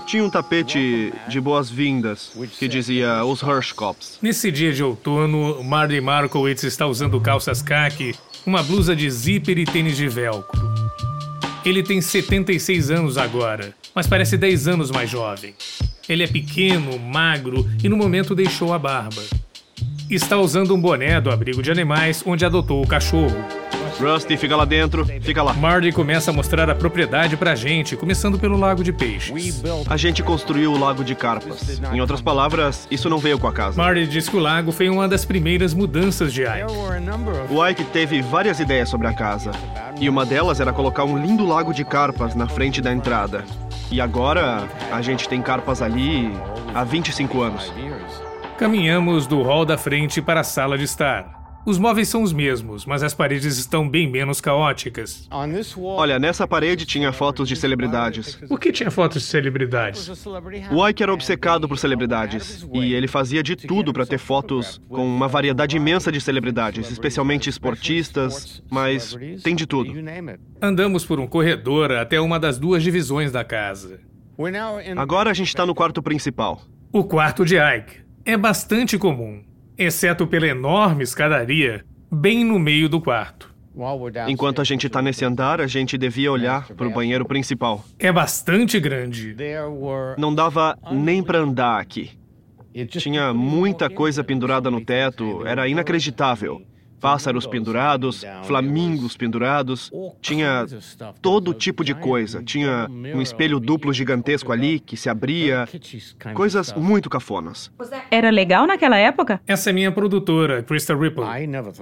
Tinha 0.07 0.23
um 0.23 0.29
tapete 0.29 1.13
de 1.29 1.41
boas-vindas 1.41 2.31
que 2.59 2.69
dizia 2.69 3.25
os 3.25 3.41
Hirschkops. 3.43 4.19
Nesse 4.21 4.53
dia 4.53 4.73
de 4.73 4.83
outono, 4.83 5.65
Marty 5.65 6.01
Markowitz 6.01 6.63
está 6.63 6.87
usando 6.87 7.21
calças 7.21 7.63
khaki, 7.63 8.15
uma 8.45 8.63
blusa 8.63 8.95
de 8.95 9.11
zíper 9.11 9.59
e 9.59 9.65
tênis 9.65 9.97
de 9.97 10.07
velcro. 10.07 10.61
Ele 11.65 11.83
tem 11.83 12.03
76 12.03 12.91
anos 12.91 13.17
agora, 13.17 13.75
mas 13.95 14.07
parece 14.07 14.37
10 14.37 14.69
anos 14.69 14.91
mais 14.91 15.09
jovem. 15.09 15.55
Ele 16.07 16.23
é 16.23 16.27
pequeno, 16.27 16.99
magro 16.99 17.67
e 17.83 17.89
no 17.89 17.97
momento 17.97 18.35
deixou 18.35 18.75
a 18.75 18.79
barba. 18.79 19.23
Está 20.11 20.37
usando 20.39 20.75
um 20.75 20.81
boné 20.81 21.19
do 21.19 21.31
abrigo 21.31 21.63
de 21.63 21.71
animais 21.71 22.23
onde 22.27 22.45
adotou 22.45 22.83
o 22.83 22.87
cachorro. 22.87 23.64
Rusty, 24.01 24.37
fica 24.37 24.57
lá 24.57 24.65
dentro. 24.65 25.05
Fica 25.21 25.43
lá. 25.43 25.53
Marty 25.53 25.93
começa 25.93 26.31
a 26.31 26.35
mostrar 26.35 26.69
a 26.69 26.75
propriedade 26.75 27.37
pra 27.37 27.55
gente, 27.55 27.97
começando 27.97 28.39
pelo 28.39 28.57
lago 28.57 28.83
de 28.83 28.93
peixes. 28.93 29.63
A 29.89 29.97
gente 29.97 30.23
construiu 30.23 30.73
o 30.73 30.79
lago 30.79 31.05
de 31.05 31.15
carpas. 31.15 31.81
Em 31.93 32.01
outras 32.01 32.21
palavras, 32.21 32.87
isso 32.91 33.09
não 33.09 33.19
veio 33.19 33.39
com 33.39 33.47
a 33.47 33.53
casa. 33.53 33.81
Marty 33.81 34.07
diz 34.07 34.29
que 34.29 34.37
o 34.37 34.41
lago 34.41 34.73
foi 34.73 34.89
uma 34.89 35.09
das 35.09 35.25
primeiras 35.25 35.75
mudanças 35.75 36.33
de 36.33 36.43
Ike. 36.43 36.73
O 37.51 37.67
Ike 37.67 37.85
teve 37.85 38.21
várias 38.23 38.61
ideias 38.61 38.89
sobre 38.89 39.07
a 39.07 39.13
casa. 39.13 39.51
E 40.01 40.09
uma 40.09 40.27
delas 40.27 40.61
era 40.61 40.73
colocar 40.73 41.05
um 41.05 41.17
lindo 41.17 41.47
lago 41.47 41.73
de 41.73 41.85
carpas 41.85 42.35
na 42.35 42.49
frente 42.49 42.81
da 42.81 42.93
entrada. 42.93 43.45
E 43.91 44.01
agora, 44.01 44.69
a 44.91 45.01
gente 45.03 45.29
tem 45.29 45.41
carpas 45.41 45.81
ali 45.81 46.31
há 46.75 46.83
25 46.83 47.43
anos. 47.43 47.73
Caminhamos 48.59 49.27
do 49.27 49.43
hall 49.43 49.65
da 49.65 49.77
frente 49.77 50.23
para 50.23 50.41
a 50.41 50.45
sala 50.45 50.79
de 50.79 50.85
estar. 50.85 51.44
Os 51.67 51.79
móveis 51.79 52.09
são 52.09 52.23
os 52.23 52.31
mesmos, 52.31 52.85
mas 52.85 53.03
as 53.03 53.15
paredes 53.15 53.57
estão 53.57 53.89
bem 53.89 54.11
menos 54.11 54.39
caóticas. 54.39 55.27
Olha, 55.79 56.19
nessa 56.19 56.47
parede 56.47 56.85
tinha 56.85 57.11
fotos 57.11 57.49
de 57.49 57.57
celebridades. 57.57 58.35
Por 58.35 58.61
que 58.61 58.71
tinha 58.71 58.91
fotos 58.91 59.23
de 59.23 59.29
celebridades? 59.29 60.27
O 60.71 60.87
Ike 60.87 61.03
era 61.03 61.13
obcecado 61.13 61.67
por 61.67 61.79
celebridades 61.79 62.69
e 62.71 62.93
ele 62.93 63.09
fazia 63.09 63.43
de 63.43 63.57
tudo 63.57 63.95
para 63.95 64.05
ter 64.05 64.19
fotos 64.19 64.79
com 64.91 65.07
uma 65.07 65.27
variedade 65.27 65.77
imensa 65.79 66.13
de 66.13 66.21
celebridades, 66.21 66.91
especialmente 66.91 67.49
esportistas, 67.49 68.63
mas 68.71 69.17
tem 69.43 69.57
de 69.57 69.67
tudo. 69.67 69.95
Andamos 70.61 71.07
por 71.07 71.19
um 71.19 71.27
corredor 71.27 71.93
até 71.93 72.21
uma 72.21 72.39
das 72.39 72.59
duas 72.59 72.83
divisões 72.83 73.33
da 73.33 73.43
casa. 73.43 74.01
Agora 74.97 75.31
a 75.31 75.35
gente 75.35 75.49
está 75.49 75.65
no 75.65 75.75
quarto 75.75 76.03
principal. 76.03 76.61
O 76.93 77.05
quarto 77.05 77.43
de 77.43 77.57
Ike. 77.57 78.05
É 78.27 78.37
bastante 78.37 78.99
comum 78.99 79.43
exceto 79.77 80.27
pela 80.27 80.47
enorme 80.47 81.03
escadaria 81.03 81.85
bem 82.11 82.45
no 82.45 82.59
meio 82.59 82.89
do 82.89 83.01
quarto. 83.01 83.53
Enquanto 84.29 84.61
a 84.61 84.65
gente 84.65 84.87
está 84.87 85.03
nesse 85.03 85.25
andar, 85.25 85.61
a 85.61 85.67
gente 85.67 85.99
devia 85.99 86.31
olhar 86.31 86.69
para 86.75 86.87
o 86.87 86.93
banheiro 86.93 87.25
principal. 87.25 87.85
É 87.99 88.13
bastante 88.13 88.79
grande. 88.79 89.35
Não 90.17 90.33
dava 90.33 90.79
nem 90.93 91.23
para 91.23 91.41
andar 91.41 91.81
aqui. 91.81 92.13
Tinha 92.89 93.35
muita 93.35 93.91
coisa 93.91 94.23
pendurada 94.23 94.71
no 94.71 94.81
teto, 94.85 95.45
era 95.47 95.67
inacreditável 95.69 96.63
pássaros 97.05 97.47
pendurados, 97.47 98.25
flamingos 98.45 99.15
pendurados, 99.15 99.93
tinha 100.23 100.67
todo 101.21 101.53
tipo 101.53 101.85
de 101.85 101.93
coisa. 101.93 102.43
Tinha 102.43 102.89
um 102.91 103.21
espelho 103.21 103.61
duplo 103.61 103.93
gigantesco 103.93 104.51
ali 104.51 104.81
que 104.81 104.97
se 104.97 105.11
abria, 105.11 105.69
coisas 106.33 106.73
muito 106.73 107.11
cafonas. 107.11 107.71
Era 108.11 108.31
legal 108.31 108.67
naquela 108.67 108.97
época? 108.97 109.39
Essa 109.47 109.69
é 109.69 109.73
minha 109.75 109.93
produtora, 109.93 110.63
Krista 110.63 110.97
Ripple. 110.97 111.25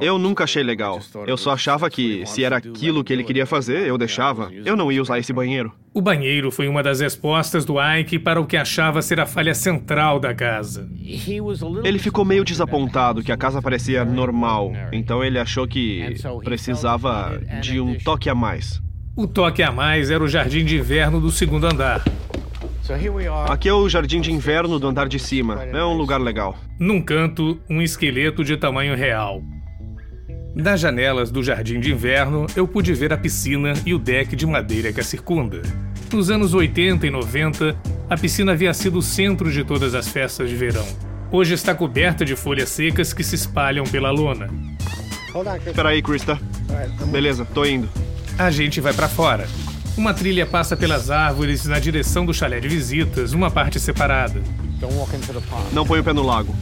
Eu 0.00 0.18
nunca 0.18 0.42
achei 0.42 0.64
legal. 0.64 0.98
Eu 1.24 1.36
só 1.36 1.52
achava 1.52 1.88
que 1.88 2.26
se 2.26 2.42
era 2.42 2.56
aquilo 2.56 3.04
que 3.04 3.12
ele 3.12 3.22
queria 3.22 3.46
fazer, 3.46 3.86
eu 3.86 3.96
deixava. 3.96 4.50
Eu 4.52 4.74
não 4.74 4.90
ia 4.90 5.00
usar 5.00 5.20
esse 5.20 5.32
banheiro. 5.32 5.72
O 5.94 6.00
banheiro 6.00 6.50
foi 6.50 6.68
uma 6.68 6.82
das 6.82 7.00
respostas 7.00 7.66
do 7.66 7.74
Ike 7.78 8.18
para 8.18 8.40
o 8.40 8.46
que 8.46 8.56
achava 8.56 9.02
ser 9.02 9.20
a 9.20 9.26
falha 9.26 9.54
central 9.54 10.18
da 10.18 10.32
casa. 10.32 10.88
Ele 11.84 11.98
ficou 11.98 12.24
meio 12.24 12.44
desapontado 12.44 13.22
que 13.22 13.30
a 13.30 13.36
casa 13.36 13.60
parecia 13.60 14.02
normal, 14.02 14.72
então 14.90 15.22
ele 15.22 15.38
achou 15.38 15.68
que 15.68 16.14
precisava 16.42 17.38
de 17.60 17.78
um 17.78 17.98
toque 17.98 18.30
a 18.30 18.34
mais. 18.34 18.80
O 19.14 19.26
toque 19.26 19.62
a 19.62 19.70
mais 19.70 20.10
era 20.10 20.24
o 20.24 20.28
jardim 20.28 20.64
de 20.64 20.78
inverno 20.78 21.20
do 21.20 21.30
segundo 21.30 21.66
andar. 21.66 22.02
Aqui 23.48 23.68
é 23.68 23.74
o 23.74 23.86
jardim 23.86 24.22
de 24.22 24.32
inverno 24.32 24.78
do 24.78 24.88
andar 24.88 25.08
de 25.08 25.18
cima. 25.18 25.62
É 25.62 25.84
um 25.84 25.94
lugar 25.94 26.20
legal. 26.20 26.56
Num 26.80 27.02
canto, 27.02 27.60
um 27.68 27.82
esqueleto 27.82 28.42
de 28.42 28.56
tamanho 28.56 28.96
real. 28.96 29.42
Das 30.54 30.80
janelas 30.80 31.30
do 31.30 31.42
jardim 31.42 31.80
de 31.80 31.90
inverno, 31.92 32.46
eu 32.54 32.68
pude 32.68 32.92
ver 32.92 33.10
a 33.12 33.16
piscina 33.16 33.72
e 33.86 33.94
o 33.94 33.98
deck 33.98 34.36
de 34.36 34.46
madeira 34.46 34.92
que 34.92 35.00
a 35.00 35.04
circunda. 35.04 35.62
Nos 36.12 36.30
anos 36.30 36.52
80 36.52 37.06
e 37.06 37.10
90, 37.10 37.74
a 38.10 38.16
piscina 38.18 38.52
havia 38.52 38.74
sido 38.74 38.98
o 38.98 39.02
centro 39.02 39.50
de 39.50 39.64
todas 39.64 39.94
as 39.94 40.08
festas 40.08 40.50
de 40.50 40.54
verão. 40.56 40.86
Hoje 41.30 41.54
está 41.54 41.74
coberta 41.74 42.22
de 42.22 42.36
folhas 42.36 42.68
secas 42.68 43.14
que 43.14 43.24
se 43.24 43.34
espalham 43.34 43.84
pela 43.84 44.10
lona. 44.10 44.50
Espera 45.66 45.88
aí, 45.88 46.02
Krista. 46.02 46.38
Beleza, 47.06 47.46
tô 47.46 47.64
indo. 47.64 47.88
A 48.38 48.50
gente 48.50 48.78
vai 48.78 48.92
para 48.92 49.08
fora. 49.08 49.48
Uma 49.96 50.12
trilha 50.12 50.44
passa 50.44 50.76
pelas 50.76 51.10
árvores 51.10 51.64
na 51.64 51.78
direção 51.78 52.26
do 52.26 52.34
chalé 52.34 52.60
de 52.60 52.68
visitas, 52.68 53.32
uma 53.32 53.50
parte 53.50 53.80
separada. 53.80 54.42
Não 55.72 55.86
põe 55.86 56.00
o 56.00 56.04
pé 56.04 56.12
no 56.12 56.22
lago. 56.22 56.54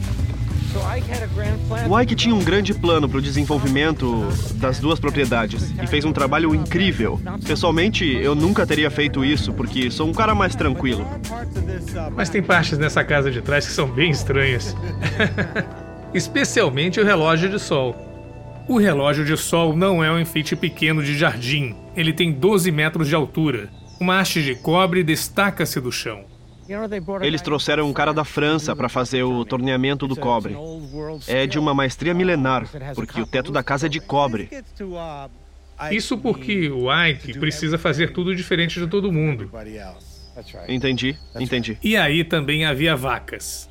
O 1.89 1.99
Ike 1.99 2.15
tinha 2.15 2.33
um 2.33 2.43
grande 2.43 2.73
plano 2.73 3.07
para 3.07 3.17
o 3.17 3.21
desenvolvimento 3.21 4.27
das 4.55 4.79
duas 4.79 4.99
propriedades 4.99 5.73
e 5.81 5.87
fez 5.87 6.05
um 6.05 6.13
trabalho 6.13 6.53
incrível. 6.55 7.19
Pessoalmente, 7.45 8.05
eu 8.05 8.35
nunca 8.35 8.65
teria 8.65 8.89
feito 8.89 9.23
isso 9.25 9.53
porque 9.53 9.91
sou 9.91 10.07
um 10.07 10.13
cara 10.13 10.33
mais 10.33 10.55
tranquilo. 10.55 11.05
Mas 12.15 12.29
tem 12.29 12.41
partes 12.41 12.77
nessa 12.77 13.03
casa 13.03 13.29
de 13.31 13.41
trás 13.41 13.65
que 13.65 13.73
são 13.73 13.87
bem 13.87 14.11
estranhas. 14.11 14.75
Especialmente 16.13 16.99
o 16.99 17.05
relógio 17.05 17.49
de 17.49 17.59
sol. 17.59 17.95
O 18.67 18.77
relógio 18.77 19.25
de 19.25 19.35
sol 19.35 19.75
não 19.75 20.03
é 20.03 20.11
um 20.11 20.19
enfeite 20.19 20.55
pequeno 20.55 21.03
de 21.03 21.17
jardim. 21.17 21.75
Ele 21.95 22.13
tem 22.13 22.31
12 22.31 22.71
metros 22.71 23.07
de 23.07 23.15
altura. 23.15 23.69
Uma 23.99 24.19
haste 24.19 24.41
de 24.41 24.55
cobre 24.55 25.03
destaca-se 25.03 25.79
do 25.79 25.91
chão. 25.91 26.30
Eles 27.21 27.41
trouxeram 27.41 27.89
um 27.89 27.93
cara 27.93 28.13
da 28.13 28.23
França 28.23 28.75
para 28.75 28.89
fazer 28.89 29.23
o 29.23 29.43
torneamento 29.45 30.07
do 30.07 30.15
cobre. 30.15 30.55
É 31.27 31.45
de 31.45 31.59
uma 31.59 31.73
maestria 31.73 32.13
milenar, 32.13 32.67
porque 32.95 33.21
o 33.21 33.25
teto 33.25 33.51
da 33.51 33.63
casa 33.63 33.87
é 33.87 33.89
de 33.89 33.99
cobre. 33.99 34.49
Isso 35.91 36.17
porque 36.17 36.69
o 36.69 36.87
Ike 37.05 37.39
precisa 37.39 37.77
fazer 37.77 38.13
tudo 38.13 38.35
diferente 38.35 38.79
de 38.79 38.87
todo 38.87 39.11
mundo. 39.11 39.49
Entendi, 40.67 41.17
entendi. 41.39 41.77
E 41.83 41.97
aí 41.97 42.23
também 42.23 42.65
havia 42.65 42.95
vacas. 42.95 43.69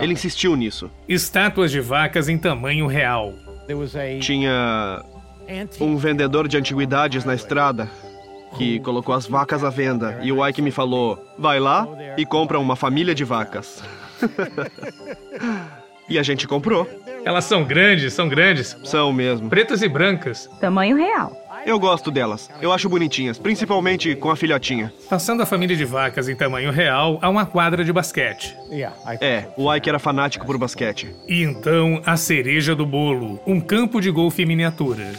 Ele 0.00 0.12
insistiu 0.12 0.56
nisso. 0.56 0.90
Estátuas 1.08 1.70
de 1.70 1.80
vacas 1.80 2.28
em 2.28 2.38
tamanho 2.38 2.86
real. 2.86 3.32
Tinha 4.20 5.04
um 5.80 5.96
vendedor 5.96 6.48
de 6.48 6.56
antiguidades 6.56 7.24
na 7.24 7.34
estrada 7.34 7.88
que 8.56 8.80
colocou 8.80 9.14
as 9.14 9.26
vacas 9.26 9.64
à 9.64 9.70
venda 9.70 10.18
e 10.22 10.32
o 10.32 10.46
Ike 10.46 10.62
me 10.62 10.70
falou: 10.70 11.22
vai 11.38 11.58
lá 11.58 11.86
e 12.16 12.24
compra 12.26 12.58
uma 12.58 12.76
família 12.76 13.14
de 13.14 13.24
vacas. 13.24 13.82
e 16.08 16.18
a 16.18 16.22
gente 16.22 16.46
comprou. 16.46 16.88
Elas 17.24 17.44
são 17.44 17.64
grandes, 17.64 18.12
são 18.12 18.28
grandes. 18.28 18.76
São 18.84 19.12
mesmo. 19.12 19.48
Pretas 19.48 19.82
e 19.82 19.88
brancas. 19.88 20.48
Tamanho 20.60 20.96
real. 20.96 21.36
Eu 21.64 21.78
gosto 21.78 22.10
delas. 22.10 22.50
Eu 22.60 22.72
acho 22.72 22.88
bonitinhas, 22.88 23.38
principalmente 23.38 24.14
com 24.16 24.30
a 24.30 24.36
filhotinha. 24.36 24.92
Passando 25.08 25.42
a 25.42 25.46
família 25.46 25.76
de 25.76 25.84
vacas 25.84 26.28
em 26.28 26.34
tamanho 26.34 26.72
real 26.72 27.18
a 27.22 27.28
uma 27.28 27.46
quadra 27.46 27.84
de 27.84 27.92
basquete. 27.92 28.56
É, 29.20 29.46
o 29.56 29.72
Ike 29.72 29.88
era 29.88 29.98
fanático 29.98 30.44
por 30.44 30.58
basquete. 30.58 31.14
E 31.28 31.42
então 31.42 32.02
a 32.04 32.16
cereja 32.16 32.74
do 32.74 32.84
bolo, 32.84 33.40
um 33.46 33.60
campo 33.60 34.00
de 34.00 34.10
golfe 34.10 34.42
em 34.42 34.46
miniatura. 34.46 35.12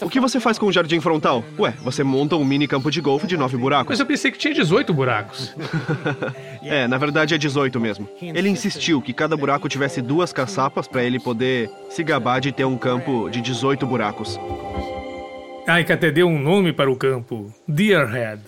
O 0.00 0.08
que 0.08 0.18
você 0.18 0.40
faz 0.40 0.58
com 0.58 0.66
o 0.66 0.72
jardim 0.72 1.00
frontal? 1.00 1.44
Ué, 1.58 1.74
você 1.82 2.02
monta 2.02 2.36
um 2.36 2.44
mini 2.44 2.66
campo 2.66 2.90
de 2.90 3.00
golfe 3.00 3.26
de 3.26 3.36
nove 3.36 3.56
buracos. 3.56 3.90
Mas 3.90 4.00
eu 4.00 4.06
pensei 4.06 4.30
que 4.30 4.38
tinha 4.38 4.54
18 4.54 4.92
buracos. 4.92 5.54
é, 6.64 6.88
na 6.88 6.98
verdade 6.98 7.34
é 7.34 7.38
18 7.38 7.78
mesmo. 7.78 8.08
Ele 8.20 8.48
insistiu 8.48 9.00
que 9.00 9.12
cada 9.12 9.36
buraco 9.36 9.68
tivesse 9.68 10.00
duas 10.00 10.32
caçapas 10.32 10.88
para 10.88 11.04
ele 11.04 11.20
poder 11.20 11.70
se 11.90 12.02
gabar 12.02 12.40
de 12.40 12.50
ter 12.50 12.64
um 12.64 12.78
campo 12.78 13.28
de 13.28 13.40
18 13.40 13.86
buracos. 13.86 14.40
Ike 15.66 15.92
até 15.92 16.10
deu 16.10 16.26
um 16.26 16.38
nome 16.38 16.72
para 16.72 16.90
o 16.90 16.96
campo: 16.96 17.52
Deerhead. 17.66 18.40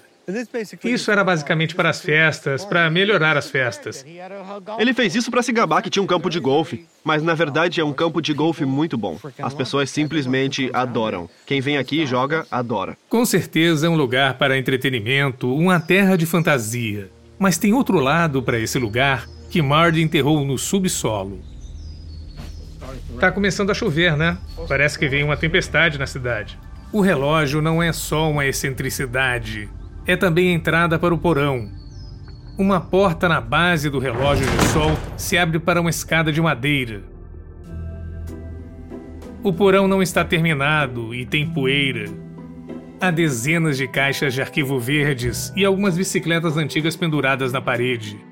Isso 0.83 1.11
era 1.11 1.23
basicamente 1.23 1.75
para 1.75 1.91
as 1.91 2.01
festas, 2.01 2.65
para 2.65 2.91
melhorar 2.91 3.37
as 3.37 3.51
festas. 3.51 4.05
Ele 4.79 4.95
fez 4.95 5.15
isso 5.15 5.31
para 5.31 5.43
se 5.43 5.53
gabar 5.53 5.83
que 5.83 5.91
tinha 5.91 6.03
um 6.03 6.07
campo 6.07 6.31
de 6.31 6.41
golfe, 6.41 6.87
mas 7.05 7.23
na 7.23 7.35
verdade 7.35 7.79
é 7.79 7.85
um 7.85 7.93
campo 7.93 8.23
de 8.23 8.33
golfe 8.33 8.65
muito 8.65 8.97
bom. 8.97 9.19
As 9.39 9.53
pessoas 9.53 9.91
simplesmente 9.91 10.71
adoram. 10.73 11.29
Quem 11.45 11.61
vem 11.61 11.77
aqui 11.77 12.03
e 12.03 12.07
joga, 12.07 12.47
adora. 12.51 12.97
Com 13.09 13.27
certeza 13.27 13.87
é 13.87 13.91
um 13.91 13.97
lugar 13.97 14.39
para 14.39 14.57
entretenimento, 14.57 15.55
uma 15.55 15.79
terra 15.79 16.17
de 16.17 16.25
fantasia. 16.25 17.11
Mas 17.39 17.59
tem 17.59 17.75
outro 17.75 17.99
lado 17.99 18.43
para 18.43 18.59
esse 18.59 18.79
lugar 18.79 19.29
que 19.51 19.61
Mardy 19.61 20.01
enterrou 20.01 20.43
no 20.43 20.57
subsolo. 20.57 21.43
Tá 23.21 23.31
começando 23.31 23.71
a 23.71 23.75
chover, 23.75 24.17
né? 24.17 24.39
Parece 24.67 24.99
que 24.99 25.07
vem 25.07 25.23
uma 25.23 25.37
tempestade 25.37 25.99
na 25.99 26.07
cidade. 26.07 26.59
O 26.95 27.01
relógio 27.01 27.61
não 27.61 27.83
é 27.83 27.93
só 27.93 28.31
uma 28.31 28.47
excentricidade, 28.47 29.69
é 30.07 30.15
também 30.15 30.51
a 30.51 30.53
entrada 30.53 30.97
para 30.97 31.13
o 31.13 31.19
porão. 31.19 31.69
Uma 32.57 32.81
porta 32.81 33.29
na 33.29 33.41
base 33.41 33.91
do 33.91 33.99
relógio 33.99 34.47
de 34.47 34.65
sol 34.67 34.93
se 35.17 35.37
abre 35.37 35.59
para 35.59 35.81
uma 35.81 35.91
escada 35.91 36.31
de 36.31 36.41
madeira. 36.41 37.03
O 39.43 39.53
porão 39.53 39.89
não 39.89 40.01
está 40.01 40.25
terminado 40.25 41.13
e 41.13 41.27
tem 41.27 41.45
poeira. 41.45 42.05
Há 43.01 43.11
dezenas 43.11 43.77
de 43.77 43.89
caixas 43.89 44.33
de 44.33 44.41
arquivo 44.41 44.79
verdes 44.79 45.53
e 45.57 45.65
algumas 45.65 45.97
bicicletas 45.97 46.57
antigas 46.57 46.95
penduradas 46.95 47.53
na 47.53 47.61
parede. 47.61 48.25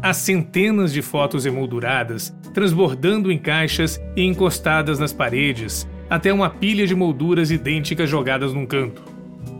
Há 0.00 0.14
centenas 0.14 0.90
de 0.90 1.02
fotos 1.02 1.44
emolduradas 1.44 2.34
transbordando 2.54 3.30
em 3.30 3.36
caixas 3.36 4.00
e 4.16 4.22
encostadas 4.22 4.98
nas 4.98 5.12
paredes, 5.12 5.86
até 6.08 6.32
uma 6.32 6.50
pilha 6.50 6.86
de 6.86 6.94
molduras 6.94 7.50
idênticas 7.50 8.08
jogadas 8.08 8.52
num 8.52 8.66
canto. 8.66 9.02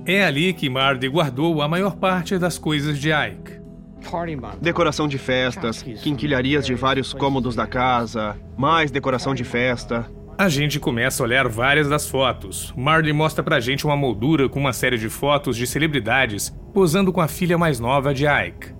É 0.06 0.24
ali 0.24 0.52
que 0.52 0.68
Mardy 0.68 1.08
guardou 1.08 1.62
a 1.62 1.68
maior 1.68 1.96
parte 1.96 2.38
das 2.38 2.58
coisas 2.58 2.98
de 2.98 3.10
Ike. 3.10 3.64
Decoração 4.60 5.08
de 5.08 5.16
festas, 5.16 5.82
quinquilharias 5.82 6.66
de 6.66 6.74
vários 6.74 7.14
cômodos 7.14 7.56
da 7.56 7.66
casa, 7.66 8.36
mais 8.56 8.90
decoração 8.90 9.34
de 9.34 9.44
festa. 9.44 10.06
A 10.36 10.48
gente 10.48 10.78
começa 10.80 11.22
a 11.22 11.26
olhar 11.26 11.48
várias 11.48 11.88
das 11.88 12.08
fotos. 12.08 12.74
Mardy 12.76 13.12
mostra 13.12 13.42
pra 13.42 13.60
gente 13.60 13.86
uma 13.86 13.96
moldura 13.96 14.48
com 14.48 14.60
uma 14.60 14.72
série 14.72 14.98
de 14.98 15.08
fotos 15.08 15.56
de 15.56 15.66
celebridades 15.66 16.50
posando 16.72 17.12
com 17.12 17.20
a 17.20 17.28
filha 17.28 17.56
mais 17.56 17.80
nova 17.80 18.12
de 18.12 18.26
Ike. 18.26 18.73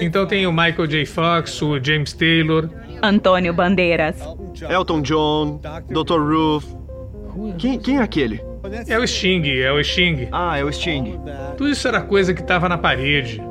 Então 0.00 0.26
tem 0.26 0.46
o 0.46 0.52
Michael 0.52 0.86
J. 0.86 1.06
Fox, 1.06 1.62
o 1.62 1.82
James 1.82 2.12
Taylor, 2.12 2.68
Antônio 3.02 3.54
Bandeiras, 3.54 4.16
Elton 4.68 5.00
John, 5.02 5.60
Dr. 5.88 6.20
Ruth. 6.20 6.64
Quem, 7.58 7.78
quem 7.78 7.96
é 7.98 8.02
aquele? 8.02 8.40
É 8.86 8.98
o 8.98 9.06
Sting, 9.06 9.42
é 9.60 9.72
o 9.72 9.82
Sting. 9.82 10.28
Ah, 10.32 10.58
é 10.58 10.64
o 10.64 10.72
Sting. 10.72 11.18
Tudo 11.56 11.70
isso 11.70 11.86
era 11.86 12.00
coisa 12.00 12.32
que 12.32 12.40
estava 12.40 12.68
na 12.68 12.78
parede. 12.78 13.42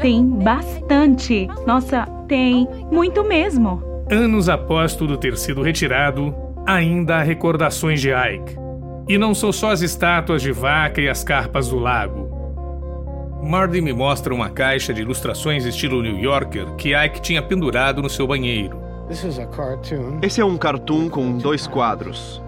Tem 0.00 0.24
bastante. 0.26 1.48
Nossa, 1.66 2.06
tem 2.28 2.68
muito 2.90 3.24
mesmo. 3.24 3.82
Anos 4.10 4.48
após 4.48 4.94
tudo 4.94 5.16
ter 5.16 5.36
sido 5.36 5.62
retirado, 5.62 6.34
ainda 6.66 7.16
há 7.16 7.22
recordações 7.22 8.00
de 8.00 8.10
Ike. 8.10 8.56
E 9.08 9.18
não 9.18 9.34
são 9.34 9.52
só 9.52 9.70
as 9.70 9.82
estátuas 9.82 10.42
de 10.42 10.52
vaca 10.52 11.00
e 11.00 11.08
as 11.08 11.24
carpas 11.24 11.68
do 11.68 11.78
lago. 11.78 12.21
Mardy 13.42 13.80
me 13.80 13.92
mostra 13.92 14.32
uma 14.32 14.48
caixa 14.48 14.94
de 14.94 15.02
ilustrações 15.02 15.64
estilo 15.64 16.00
New 16.00 16.16
Yorker 16.16 16.74
que 16.76 16.94
Ike 16.94 17.20
tinha 17.20 17.42
pendurado 17.42 18.00
no 18.00 18.08
seu 18.08 18.24
banheiro. 18.24 18.80
Esse 20.22 20.40
é 20.40 20.44
um 20.44 20.56
cartoon 20.56 21.10
com 21.10 21.36
dois 21.36 21.66
quadros. 21.66 22.40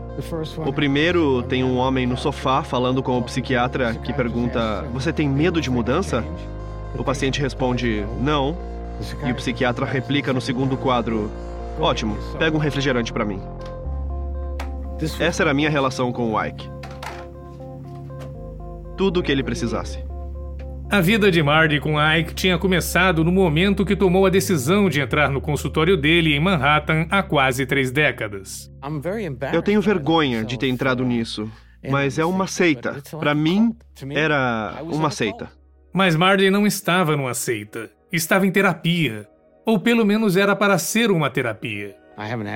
O 0.65 0.73
primeiro 0.73 1.43
tem 1.43 1.65
um 1.65 1.77
homem 1.79 2.07
no 2.07 2.17
sofá 2.17 2.63
falando 2.63 3.03
com 3.03 3.19
o 3.19 3.23
psiquiatra 3.25 3.95
que 3.95 4.13
pergunta: 4.13 4.85
Você 4.93 5.13
tem 5.13 5.29
medo 5.29 5.61
de 5.61 5.69
mudança? 5.69 6.25
O 6.97 7.03
paciente 7.03 7.41
responde: 7.41 8.07
Não. 8.21 8.57
E 9.27 9.33
o 9.33 9.35
psiquiatra 9.35 9.85
replica 9.85 10.33
no 10.33 10.41
segundo 10.41 10.77
quadro: 10.77 11.29
Ótimo, 11.81 12.17
pega 12.39 12.57
um 12.57 12.61
refrigerante 12.61 13.13
para 13.13 13.25
mim. 13.25 13.43
Essa 15.19 15.43
era 15.43 15.51
a 15.51 15.55
minha 15.55 15.69
relação 15.69 16.13
com 16.13 16.33
o 16.33 16.43
Ike. 16.43 16.71
Tudo 18.97 19.19
o 19.19 19.23
que 19.25 19.33
ele 19.33 19.43
precisasse. 19.43 20.14
A 20.95 21.01
vida 21.01 21.29
de 21.29 21.43
Marty 21.43 21.81
com 21.81 22.01
Ike 22.01 22.35
tinha 22.35 22.57
começado 22.57 23.25
no 23.25 23.33
momento 23.33 23.85
que 23.85 23.97
tomou 23.97 24.27
a 24.27 24.31
decisão 24.31 24.89
de 24.89 25.01
entrar 25.01 25.29
no 25.29 25.41
consultório 25.41 25.97
dele 25.97 26.37
em 26.37 26.39
Manhattan 26.39 27.09
há 27.11 27.21
quase 27.21 27.67
três 27.67 27.91
décadas. 27.91 28.71
Eu 29.53 29.61
tenho 29.61 29.81
vergonha 29.81 30.45
de 30.45 30.57
ter 30.57 30.69
entrado 30.69 31.05
nisso, 31.05 31.51
mas 31.91 32.17
é 32.17 32.25
uma 32.25 32.47
seita. 32.47 33.03
Para 33.19 33.35
mim, 33.35 33.75
era 34.13 34.79
uma 34.85 35.11
seita. 35.11 35.51
Mas 35.93 36.15
Marty 36.15 36.49
não 36.49 36.65
estava 36.65 37.17
numa 37.17 37.35
seita. 37.35 37.91
Estava 38.13 38.47
em 38.47 38.53
terapia. 38.53 39.29
Ou 39.67 39.81
pelo 39.81 40.07
menos 40.07 40.37
era 40.37 40.55
para 40.55 40.79
ser 40.79 41.11
uma 41.11 41.29
terapia. 41.29 41.97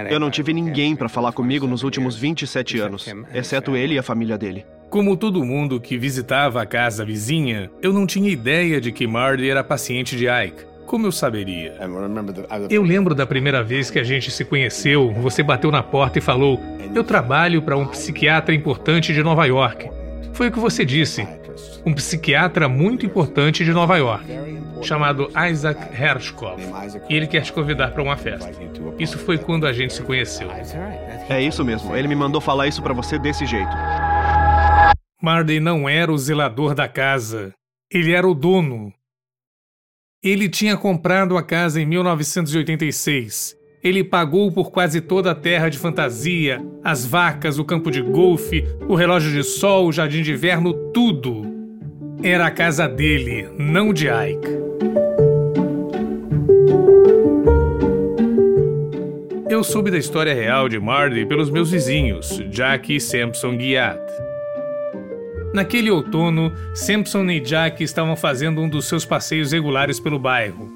Eu 0.09 0.21
não 0.21 0.31
tive 0.31 0.53
ninguém 0.53 0.95
para 0.95 1.09
falar 1.09 1.33
comigo 1.33 1.67
nos 1.67 1.83
últimos 1.83 2.15
27 2.15 2.79
anos, 2.79 3.05
exceto 3.35 3.75
ele 3.75 3.95
e 3.95 3.99
a 3.99 4.03
família 4.05 4.39
dele. 4.39 4.65
Como 4.91 5.19
todo 5.19 5.45
mundo 5.45 5.79
que 5.79 5.99
visitava 5.99 6.63
a 6.63 6.67
casa 6.67 7.05
vizinha, 7.05 7.71
eu 7.83 7.93
não 7.93 8.07
tinha 8.07 8.31
ideia 8.31 8.81
de 8.81 8.91
que 8.91 9.07
Marty 9.07 9.51
era 9.51 9.63
paciente 9.63 10.17
de 10.17 10.27
Ike. 10.27 10.65
Como 10.87 11.07
eu 11.07 11.13
saberia? 11.13 11.75
Eu 12.71 12.83
lembro 12.83 13.15
da 13.15 13.27
primeira 13.27 13.63
vez 13.63 13.91
que 13.91 13.99
a 13.99 14.03
gente 14.03 14.31
se 14.31 14.47
conheceu, 14.47 15.13
você 15.13 15.43
bateu 15.43 15.71
na 15.71 15.83
porta 15.83 16.19
e 16.19 16.23
falou: 16.23 16.59
Eu 16.95 17.05
trabalho 17.05 17.61
para 17.61 17.77
um 17.77 17.87
psiquiatra 17.87 18.55
importante 18.55 19.13
de 19.13 19.23
Nova 19.23 19.45
York. 19.45 19.91
Foi 20.33 20.49
o 20.49 20.53
que 20.53 20.59
você 20.59 20.87
disse. 20.87 21.29
Um 21.85 21.93
psiquiatra 21.93 22.67
muito 22.67 23.05
importante 23.05 23.67
de 23.67 23.73
Nova 23.73 23.99
York, 23.99 24.25
chamado 24.81 25.31
Isaac 25.51 26.03
Hershkov. 26.03 26.59
E 27.11 27.15
ele 27.15 27.27
quer 27.27 27.43
te 27.43 27.53
convidar 27.53 27.91
para 27.91 28.03
uma 28.03 28.17
festa. 28.17 28.51
Isso 28.99 29.19
foi 29.19 29.37
quando 29.37 29.67
a 29.67 29.73
gente 29.75 29.93
se 29.93 30.03
conheceu. 30.03 30.49
É 31.29 31.43
isso 31.43 31.63
mesmo. 31.63 31.95
Ele 31.95 32.09
me 32.09 32.17
mandou 32.17 32.41
falar 32.41 32.67
isso 32.67 32.83
para 32.83 32.95
você 32.95 33.19
desse 33.19 33.45
jeito. 33.45 33.77
Marday 35.21 35.59
não 35.59 35.89
era 35.89 36.13
o 36.13 36.17
zelador 36.17 36.77
da 36.77 36.87
casa. 36.87 37.53
Ele 37.93 38.13
era 38.13 38.29
o 38.29 38.35
dono. 38.35 38.93
Ele 40.23 40.49
tinha 40.49 40.77
comprado 40.77 41.37
a 41.37 41.43
casa 41.43 41.81
em 41.81 41.87
1986. 41.87 43.57
Ele 43.83 44.05
pagou 44.05 44.53
por 44.53 44.71
quase 44.71 45.01
toda 45.01 45.33
a 45.33 45.35
terra 45.35 45.69
de 45.69 45.79
fantasia, 45.79 46.65
as 46.85 47.05
vacas, 47.05 47.59
o 47.59 47.65
campo 47.65 47.91
de 47.91 48.01
golfe, 48.01 48.65
o 48.89 48.95
relógio 48.95 49.33
de 49.33 49.43
sol, 49.43 49.89
o 49.89 49.93
jardim 49.93 50.23
de 50.23 50.33
inverno, 50.33 50.73
tudo. 50.93 51.43
Era 52.23 52.47
a 52.47 52.51
casa 52.51 52.89
dele, 52.89 53.49
não 53.59 53.93
de 53.93 54.07
Ike. 54.07 54.69
Eu 59.51 59.65
soube 59.65 59.91
da 59.91 59.99
história 59.99 60.35
real 60.35 60.69
de 60.69 60.79
Marty 60.79 61.27
pelos 61.27 61.51
meus 61.51 61.73
vizinhos, 61.73 62.41
Jack 62.51 62.95
e 62.95 63.01
Sampson 63.01 63.57
Guiat. 63.57 64.28
Naquele 65.53 65.91
outono, 65.91 66.53
Sampson 66.75 67.25
e 67.31 67.41
Jack 67.41 67.83
estavam 67.83 68.15
fazendo 68.15 68.61
um 68.61 68.69
dos 68.69 68.85
seus 68.85 69.05
passeios 69.05 69.53
regulares 69.53 69.99
pelo 69.99 70.19
bairro. 70.19 70.71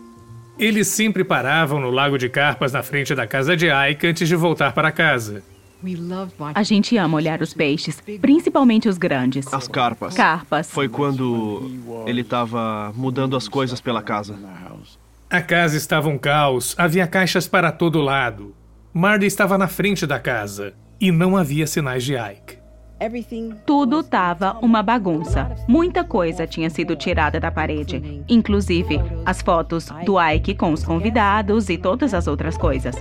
Eles 0.58 0.86
sempre 0.88 1.24
paravam 1.24 1.80
no 1.80 1.90
lago 1.90 2.16
de 2.16 2.28
carpas 2.28 2.72
na 2.72 2.82
frente 2.82 3.14
da 3.14 3.26
casa 3.26 3.56
de 3.56 3.68
Ike 3.68 4.06
antes 4.06 4.28
de 4.28 4.36
voltar 4.36 4.72
para 4.72 4.90
casa. 4.92 5.42
A 6.54 6.62
gente 6.62 6.96
ama 6.96 7.16
olhar 7.16 7.42
os 7.42 7.52
peixes, 7.52 8.00
principalmente 8.20 8.88
os 8.88 8.96
grandes. 8.96 9.52
As 9.52 9.66
carpas. 9.66 10.14
Carpas. 10.14 10.70
Foi 10.70 10.88
quando 10.88 11.70
ele 12.06 12.20
estava 12.20 12.92
mudando 12.94 13.36
as 13.36 13.48
coisas 13.48 13.80
pela 13.80 14.00
casa. 14.00 14.38
A 15.28 15.40
casa 15.40 15.76
estava 15.76 16.08
um 16.08 16.18
caos, 16.18 16.74
havia 16.78 17.06
caixas 17.06 17.48
para 17.48 17.72
todo 17.72 18.00
lado. 18.00 18.54
Marty 18.94 19.26
estava 19.26 19.58
na 19.58 19.66
frente 19.66 20.06
da 20.06 20.20
casa 20.20 20.74
e 21.00 21.10
não 21.10 21.36
havia 21.36 21.66
sinais 21.66 22.04
de 22.04 22.14
Ike. 22.14 22.61
Tudo 23.66 24.00
estava 24.00 24.56
uma 24.62 24.82
bagunça. 24.82 25.50
Muita 25.66 26.04
coisa 26.04 26.46
tinha 26.46 26.70
sido 26.70 26.94
tirada 26.94 27.40
da 27.40 27.50
parede, 27.50 28.22
inclusive 28.28 29.00
as 29.24 29.42
fotos 29.42 29.88
do 30.04 30.20
Ike 30.20 30.54
com 30.54 30.72
os 30.72 30.84
convidados 30.84 31.68
e 31.68 31.76
todas 31.76 32.14
as 32.14 32.26
outras 32.26 32.56
coisas. 32.56 32.94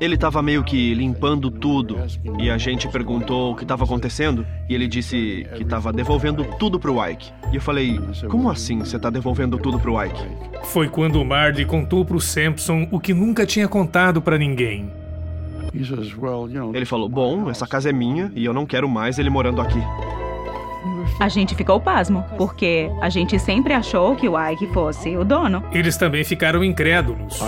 Ele 0.00 0.14
estava 0.14 0.42
meio 0.42 0.62
que 0.62 0.94
limpando 0.94 1.50
tudo 1.50 1.98
e 2.38 2.50
a 2.50 2.58
gente 2.58 2.88
perguntou 2.88 3.52
o 3.52 3.56
que 3.56 3.64
estava 3.64 3.84
acontecendo 3.84 4.46
e 4.68 4.74
ele 4.74 4.86
disse 4.86 5.46
que 5.56 5.62
estava 5.62 5.92
devolvendo 5.92 6.44
tudo 6.58 6.78
pro 6.78 7.04
Ike. 7.06 7.32
E 7.52 7.56
eu 7.56 7.60
falei: 7.60 7.98
"Como 8.28 8.50
assim 8.50 8.80
você 8.80 8.96
está 8.96 9.10
devolvendo 9.10 9.58
tudo 9.58 9.78
pro 9.78 10.02
Ike?" 10.02 10.26
Foi 10.64 10.88
quando 10.88 11.20
o 11.20 11.24
Marty 11.24 11.64
contou 11.64 12.04
pro 12.04 12.20
Sampson 12.20 12.86
o 12.90 13.00
que 13.00 13.14
nunca 13.14 13.46
tinha 13.46 13.68
contado 13.68 14.20
para 14.20 14.36
ninguém. 14.36 14.90
Ele 16.74 16.84
falou: 16.84 17.08
Bom, 17.08 17.50
essa 17.50 17.66
casa 17.66 17.90
é 17.90 17.92
minha 17.92 18.30
e 18.34 18.44
eu 18.44 18.52
não 18.52 18.66
quero 18.66 18.88
mais 18.88 19.18
ele 19.18 19.30
morando 19.30 19.60
aqui. 19.60 19.80
A 21.18 21.28
gente 21.28 21.54
ficou 21.54 21.80
pasmo, 21.80 22.24
porque 22.36 22.90
a 23.00 23.08
gente 23.08 23.38
sempre 23.38 23.72
achou 23.72 24.14
que 24.16 24.28
o 24.28 24.34
Ike 24.50 24.66
fosse 24.68 25.16
o 25.16 25.24
dono. 25.24 25.62
Eles 25.72 25.96
também 25.96 26.22
ficaram 26.24 26.62
incrédulos. 26.62 27.40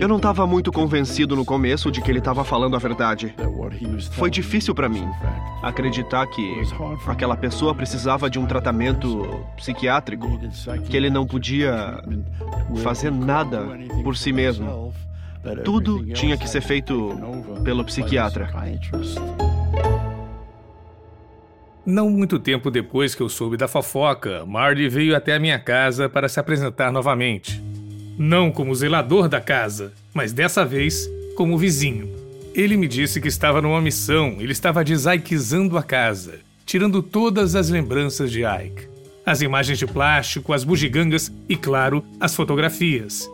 Eu 0.00 0.08
não 0.08 0.16
estava 0.16 0.46
muito 0.46 0.70
convencido 0.70 1.34
no 1.34 1.44
começo 1.44 1.90
de 1.90 2.00
que 2.00 2.10
ele 2.10 2.18
estava 2.18 2.44
falando 2.44 2.76
a 2.76 2.78
verdade. 2.78 3.34
Foi 4.12 4.30
difícil 4.30 4.74
para 4.74 4.88
mim 4.88 5.06
acreditar 5.62 6.26
que 6.26 6.54
aquela 7.06 7.36
pessoa 7.36 7.74
precisava 7.74 8.30
de 8.30 8.38
um 8.38 8.46
tratamento 8.46 9.44
psiquiátrico, 9.56 10.38
que 10.88 10.96
ele 10.96 11.10
não 11.10 11.26
podia 11.26 12.02
fazer 12.82 13.10
nada 13.10 13.66
por 14.02 14.16
si 14.16 14.32
mesmo. 14.32 14.92
Tudo 15.64 16.04
tinha 16.12 16.36
que 16.36 16.48
ser 16.48 16.60
feito 16.60 17.10
pelo 17.62 17.84
psiquiatra. 17.84 18.50
Não 21.86 22.08
muito 22.08 22.38
tempo 22.38 22.70
depois 22.70 23.14
que 23.14 23.22
eu 23.22 23.28
soube 23.28 23.58
da 23.58 23.68
fofoca, 23.68 24.44
Marty 24.46 24.88
veio 24.88 25.14
até 25.14 25.34
a 25.34 25.38
minha 25.38 25.58
casa 25.58 26.08
para 26.08 26.30
se 26.30 26.40
apresentar 26.40 26.90
novamente. 26.90 27.62
Não 28.16 28.50
como 28.50 28.74
zelador 28.74 29.28
da 29.28 29.40
casa, 29.40 29.92
mas 30.14 30.32
dessa 30.32 30.64
vez 30.64 31.06
como 31.36 31.58
vizinho. 31.58 32.08
Ele 32.54 32.76
me 32.76 32.88
disse 32.88 33.20
que 33.20 33.28
estava 33.28 33.60
numa 33.60 33.82
missão, 33.82 34.36
ele 34.38 34.52
estava 34.52 34.84
desaikizando 34.84 35.76
a 35.76 35.82
casa, 35.82 36.38
tirando 36.64 37.02
todas 37.02 37.54
as 37.54 37.68
lembranças 37.68 38.30
de 38.30 38.44
Ike. 38.44 38.88
As 39.26 39.42
imagens 39.42 39.78
de 39.78 39.86
plástico, 39.86 40.52
as 40.52 40.64
bugigangas 40.64 41.32
e, 41.48 41.56
claro, 41.56 42.04
as 42.20 42.34
fotografias. 42.34 43.28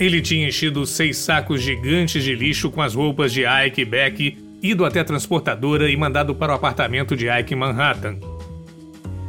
Ele 0.00 0.22
tinha 0.22 0.48
enchido 0.48 0.86
seis 0.86 1.18
sacos 1.18 1.60
gigantes 1.60 2.24
de 2.24 2.34
lixo 2.34 2.70
com 2.70 2.80
as 2.80 2.94
roupas 2.94 3.30
de 3.34 3.42
Ike 3.44 3.82
e 3.82 3.84
Beck, 3.84 4.38
ido 4.62 4.86
até 4.86 5.00
a 5.00 5.04
transportadora 5.04 5.90
e 5.90 5.96
mandado 5.96 6.34
para 6.34 6.52
o 6.52 6.56
apartamento 6.56 7.14
de 7.14 7.28
Ike 7.28 7.52
em 7.52 7.56
Manhattan. 7.58 8.16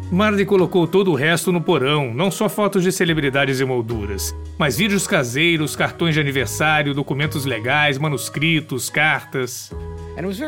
Marley 0.09 0.45
colocou 0.45 0.87
todo 0.87 1.11
o 1.11 1.15
resto 1.15 1.51
no 1.51 1.61
porão, 1.61 2.13
não 2.13 2.31
só 2.31 2.47
fotos 2.47 2.83
de 2.83 2.91
celebridades 2.91 3.59
e 3.59 3.65
molduras, 3.65 4.33
mas 4.57 4.77
vídeos 4.77 5.05
caseiros, 5.05 5.75
cartões 5.75 6.13
de 6.13 6.21
aniversário, 6.21 6.93
documentos 6.93 7.43
legais, 7.43 7.97
manuscritos, 7.97 8.89
cartas. 8.89 9.71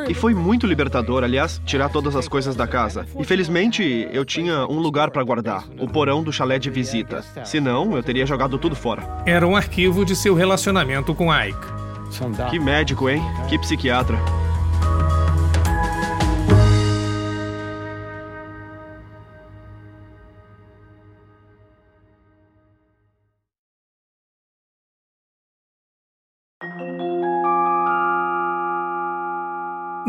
E 0.10 0.14
foi 0.14 0.34
muito 0.34 0.68
libertador, 0.68 1.24
aliás, 1.24 1.62
tirar 1.66 1.90
todas 1.90 2.16
as 2.16 2.28
coisas 2.28 2.56
da 2.56 2.68
casa. 2.68 3.06
E 3.20 3.24
felizmente 3.24 4.08
eu 4.12 4.24
tinha 4.26 4.66
um 4.68 4.80
lugar 4.80 5.12
para 5.12 5.24
guardar, 5.24 5.66
o 5.80 5.88
porão 5.88 6.24
do 6.24 6.32
chalé 6.32 6.60
de 6.60 6.70
visita. 6.70 7.24
Senão, 7.44 7.96
eu 7.96 8.04
teria 8.04 8.26
jogado 8.26 8.58
tudo 8.58 8.76
fora. 8.76 9.04
Era 9.26 9.48
um 9.48 9.56
arquivo 9.56 10.06
de 10.06 10.16
seu 10.16 10.36
relacionamento 10.36 11.14
com 11.16 11.34
Ike. 11.34 11.68
Que 12.50 12.60
médico, 12.60 13.10
hein? 13.10 13.22
Que 13.50 13.58
psiquiatra. 13.58 14.18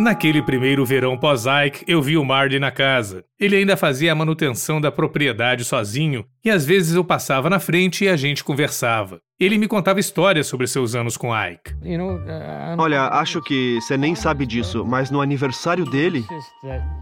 Naquele 0.04 0.42
primeiro 0.42 0.84
verão 0.84 1.16
pós-Ike, 1.16 1.82
eu 1.88 2.02
vi 2.02 2.18
o 2.18 2.24
Marty 2.26 2.58
na 2.58 2.70
casa. 2.70 3.24
Ele 3.40 3.56
ainda 3.56 3.74
fazia 3.74 4.12
a 4.12 4.14
manutenção 4.14 4.78
da 4.78 4.92
propriedade 4.92 5.64
sozinho 5.64 6.26
e 6.44 6.50
às 6.50 6.62
vezes 6.62 6.94
eu 6.94 7.02
passava 7.02 7.48
na 7.48 7.58
frente 7.58 8.04
e 8.04 8.08
a 8.10 8.14
gente 8.14 8.44
conversava. 8.44 9.18
Ele 9.40 9.56
me 9.56 9.66
contava 9.66 9.98
histórias 9.98 10.46
sobre 10.46 10.66
seus 10.66 10.94
anos 10.94 11.16
com 11.16 11.32
Ike. 11.34 11.72
Uh, 12.16 12.76
Olha, 12.76 13.04
acho 13.04 13.40
que 13.40 13.80
você 13.80 13.96
nem 13.96 14.14
sabe 14.14 14.44
disso, 14.44 14.84
mas 14.84 15.10
no 15.10 15.22
aniversário 15.22 15.86
dele, 15.86 16.22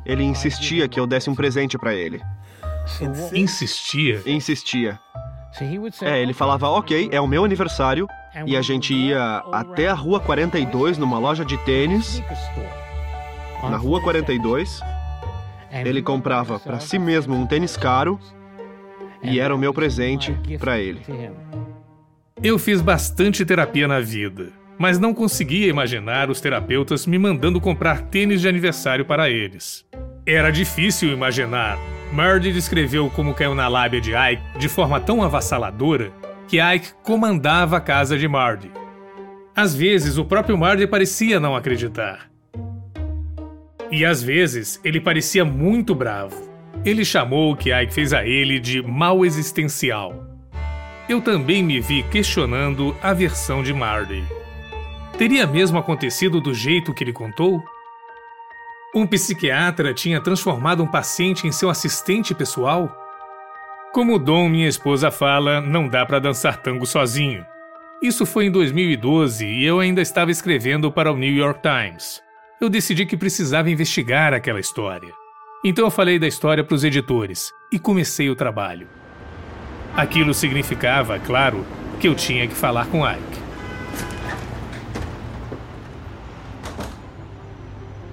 ele 0.06 0.22
insistia 0.22 0.86
que 0.86 1.00
eu 1.00 1.06
desse 1.06 1.28
um 1.28 1.34
presente 1.34 1.76
para 1.76 1.92
ele. 1.92 2.22
Insistia? 3.34 4.22
Insistia. 4.24 5.00
É, 6.04 6.22
ele 6.22 6.32
falava: 6.32 6.68
ok, 6.68 7.08
é 7.10 7.20
o 7.20 7.26
meu 7.26 7.44
aniversário, 7.44 8.06
e 8.46 8.56
a 8.56 8.62
gente 8.62 8.94
ia 8.94 9.42
até 9.50 9.88
a 9.88 9.92
rua 9.92 10.20
42 10.20 10.98
numa 10.98 11.18
loja 11.18 11.44
de 11.44 11.58
tênis 11.58 12.22
na 13.62 13.76
Rua 13.76 14.00
42. 14.02 14.80
Ele 15.70 16.02
comprava 16.02 16.58
para 16.58 16.80
si 16.80 16.98
mesmo 16.98 17.34
um 17.34 17.46
tênis 17.46 17.76
caro 17.76 18.18
e 19.22 19.40
era 19.40 19.54
o 19.54 19.58
meu 19.58 19.72
presente 19.72 20.36
para 20.58 20.78
ele. 20.78 21.00
Eu 22.42 22.58
fiz 22.58 22.80
bastante 22.80 23.44
terapia 23.44 23.86
na 23.86 24.00
vida, 24.00 24.48
mas 24.78 24.98
não 24.98 25.14
conseguia 25.14 25.68
imaginar 25.68 26.28
os 26.28 26.40
terapeutas 26.40 27.06
me 27.06 27.18
mandando 27.18 27.60
comprar 27.60 28.02
tênis 28.02 28.40
de 28.40 28.48
aniversário 28.48 29.04
para 29.04 29.30
eles. 29.30 29.86
Era 30.26 30.50
difícil 30.50 31.12
imaginar. 31.12 31.78
Murdy 32.12 32.52
descreveu 32.52 33.08
como 33.10 33.32
caiu 33.32 33.54
na 33.54 33.68
lábia 33.68 34.00
de 34.00 34.12
Ike 34.14 34.58
de 34.58 34.68
forma 34.68 35.00
tão 35.00 35.22
avassaladora 35.22 36.12
que 36.46 36.60
Ike 36.60 36.92
comandava 37.02 37.78
a 37.78 37.80
casa 37.80 38.18
de 38.18 38.28
Marty. 38.28 38.70
Às 39.54 39.74
vezes, 39.74 40.18
o 40.18 40.24
próprio 40.24 40.58
Marty 40.58 40.86
parecia 40.86 41.38
não 41.38 41.56
acreditar. 41.56 42.31
E 43.92 44.06
às 44.06 44.22
vezes 44.22 44.80
ele 44.82 44.98
parecia 44.98 45.44
muito 45.44 45.94
bravo. 45.94 46.50
Ele 46.82 47.04
chamou 47.04 47.52
o 47.52 47.56
que 47.56 47.70
Ike 47.70 47.92
fez 47.92 48.14
a 48.14 48.26
ele 48.26 48.58
de 48.58 48.82
mal 48.82 49.22
existencial. 49.22 50.26
Eu 51.06 51.20
também 51.20 51.62
me 51.62 51.78
vi 51.78 52.02
questionando 52.04 52.96
a 53.02 53.12
versão 53.12 53.62
de 53.62 53.74
Marty. 53.74 54.24
Teria 55.18 55.46
mesmo 55.46 55.78
acontecido 55.78 56.40
do 56.40 56.54
jeito 56.54 56.94
que 56.94 57.04
ele 57.04 57.12
contou? 57.12 57.62
Um 58.94 59.06
psiquiatra 59.06 59.92
tinha 59.92 60.22
transformado 60.22 60.82
um 60.82 60.86
paciente 60.86 61.46
em 61.46 61.52
seu 61.52 61.68
assistente 61.68 62.34
pessoal? 62.34 62.90
Como 63.92 64.18
Dom, 64.18 64.48
minha 64.48 64.68
esposa, 64.68 65.10
fala, 65.10 65.60
não 65.60 65.86
dá 65.86 66.06
para 66.06 66.18
dançar 66.18 66.56
tango 66.62 66.86
sozinho. 66.86 67.44
Isso 68.02 68.24
foi 68.24 68.46
em 68.46 68.50
2012 68.50 69.46
e 69.46 69.66
eu 69.66 69.80
ainda 69.80 70.00
estava 70.00 70.30
escrevendo 70.30 70.90
para 70.90 71.12
o 71.12 71.16
New 71.16 71.34
York 71.34 71.60
Times. 71.60 72.22
Eu 72.62 72.70
decidi 72.70 73.04
que 73.04 73.16
precisava 73.16 73.68
investigar 73.70 74.32
aquela 74.32 74.60
história. 74.60 75.12
Então 75.64 75.84
eu 75.84 75.90
falei 75.90 76.16
da 76.16 76.28
história 76.28 76.62
para 76.62 76.76
os 76.76 76.84
editores 76.84 77.52
e 77.72 77.76
comecei 77.76 78.30
o 78.30 78.36
trabalho. 78.36 78.86
Aquilo 79.96 80.32
significava, 80.32 81.18
claro, 81.18 81.66
que 81.98 82.06
eu 82.06 82.14
tinha 82.14 82.46
que 82.46 82.54
falar 82.54 82.86
com 82.86 83.04
Ike. 83.04 83.42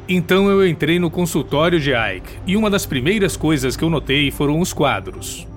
Então 0.07 0.49
eu 0.49 0.67
entrei 0.67 0.97
no 0.97 1.11
consultório 1.11 1.79
de 1.79 1.91
Ike 1.91 2.39
e 2.47 2.57
uma 2.57 2.71
das 2.71 2.87
primeiras 2.87 3.37
coisas 3.37 3.77
que 3.77 3.83
eu 3.83 3.89
notei 3.91 4.31
foram 4.31 4.59
os 4.59 4.73
quadros. 4.73 5.47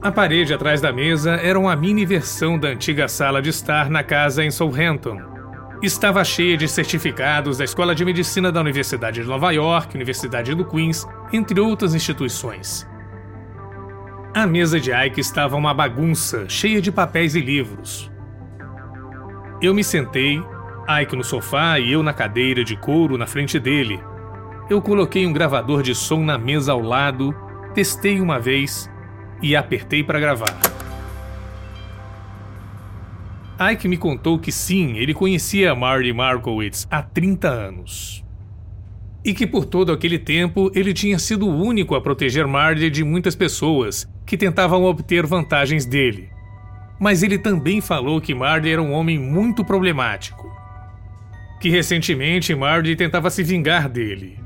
A 0.00 0.12
parede 0.12 0.54
atrás 0.54 0.80
da 0.80 0.92
mesa 0.92 1.32
era 1.32 1.58
uma 1.58 1.74
mini 1.74 2.06
versão 2.06 2.56
da 2.56 2.68
antiga 2.68 3.08
sala 3.08 3.42
de 3.42 3.50
estar 3.50 3.90
na 3.90 4.04
casa 4.04 4.44
em 4.44 4.52
Southampton. 4.52 5.29
Estava 5.82 6.22
cheia 6.22 6.58
de 6.58 6.68
certificados 6.68 7.56
da 7.56 7.64
Escola 7.64 7.94
de 7.94 8.04
Medicina 8.04 8.52
da 8.52 8.60
Universidade 8.60 9.22
de 9.22 9.26
Nova 9.26 9.50
York, 9.50 9.96
Universidade 9.96 10.54
do 10.54 10.62
Queens, 10.62 11.08
entre 11.32 11.58
outras 11.58 11.94
instituições. 11.94 12.86
A 14.34 14.46
mesa 14.46 14.78
de 14.78 14.92
Ike 14.92 15.20
estava 15.20 15.56
uma 15.56 15.72
bagunça, 15.72 16.46
cheia 16.50 16.82
de 16.82 16.92
papéis 16.92 17.34
e 17.34 17.40
livros. 17.40 18.12
Eu 19.62 19.72
me 19.72 19.82
sentei, 19.82 20.42
Ike 21.02 21.16
no 21.16 21.24
sofá 21.24 21.78
e 21.78 21.92
eu 21.92 22.02
na 22.02 22.12
cadeira 22.12 22.62
de 22.62 22.76
couro 22.76 23.16
na 23.16 23.26
frente 23.26 23.58
dele. 23.58 23.98
Eu 24.68 24.82
coloquei 24.82 25.26
um 25.26 25.32
gravador 25.32 25.82
de 25.82 25.94
som 25.94 26.22
na 26.22 26.36
mesa 26.36 26.72
ao 26.72 26.82
lado, 26.82 27.34
testei 27.72 28.20
uma 28.20 28.38
vez 28.38 28.90
e 29.40 29.56
apertei 29.56 30.04
para 30.04 30.20
gravar. 30.20 30.69
Ike 33.60 33.86
me 33.86 33.98
contou 33.98 34.38
que 34.38 34.50
sim, 34.50 34.96
ele 34.96 35.12
conhecia 35.12 35.74
Marty 35.74 36.14
Markowitz 36.14 36.88
há 36.90 37.02
30 37.02 37.46
anos. 37.46 38.24
E 39.22 39.34
que 39.34 39.46
por 39.46 39.66
todo 39.66 39.92
aquele 39.92 40.18
tempo 40.18 40.72
ele 40.74 40.94
tinha 40.94 41.18
sido 41.18 41.46
o 41.46 41.62
único 41.62 41.94
a 41.94 42.00
proteger 42.00 42.46
Marty 42.46 42.88
de 42.88 43.04
muitas 43.04 43.36
pessoas 43.36 44.08
que 44.24 44.38
tentavam 44.38 44.84
obter 44.84 45.26
vantagens 45.26 45.84
dele. 45.84 46.30
Mas 46.98 47.22
ele 47.22 47.38
também 47.38 47.82
falou 47.82 48.18
que 48.18 48.34
Marty 48.34 48.70
era 48.70 48.80
um 48.80 48.92
homem 48.92 49.18
muito 49.18 49.62
problemático. 49.62 50.50
Que 51.60 51.68
recentemente 51.68 52.54
Marty 52.54 52.96
tentava 52.96 53.28
se 53.28 53.42
vingar 53.42 53.90
dele. 53.90 54.38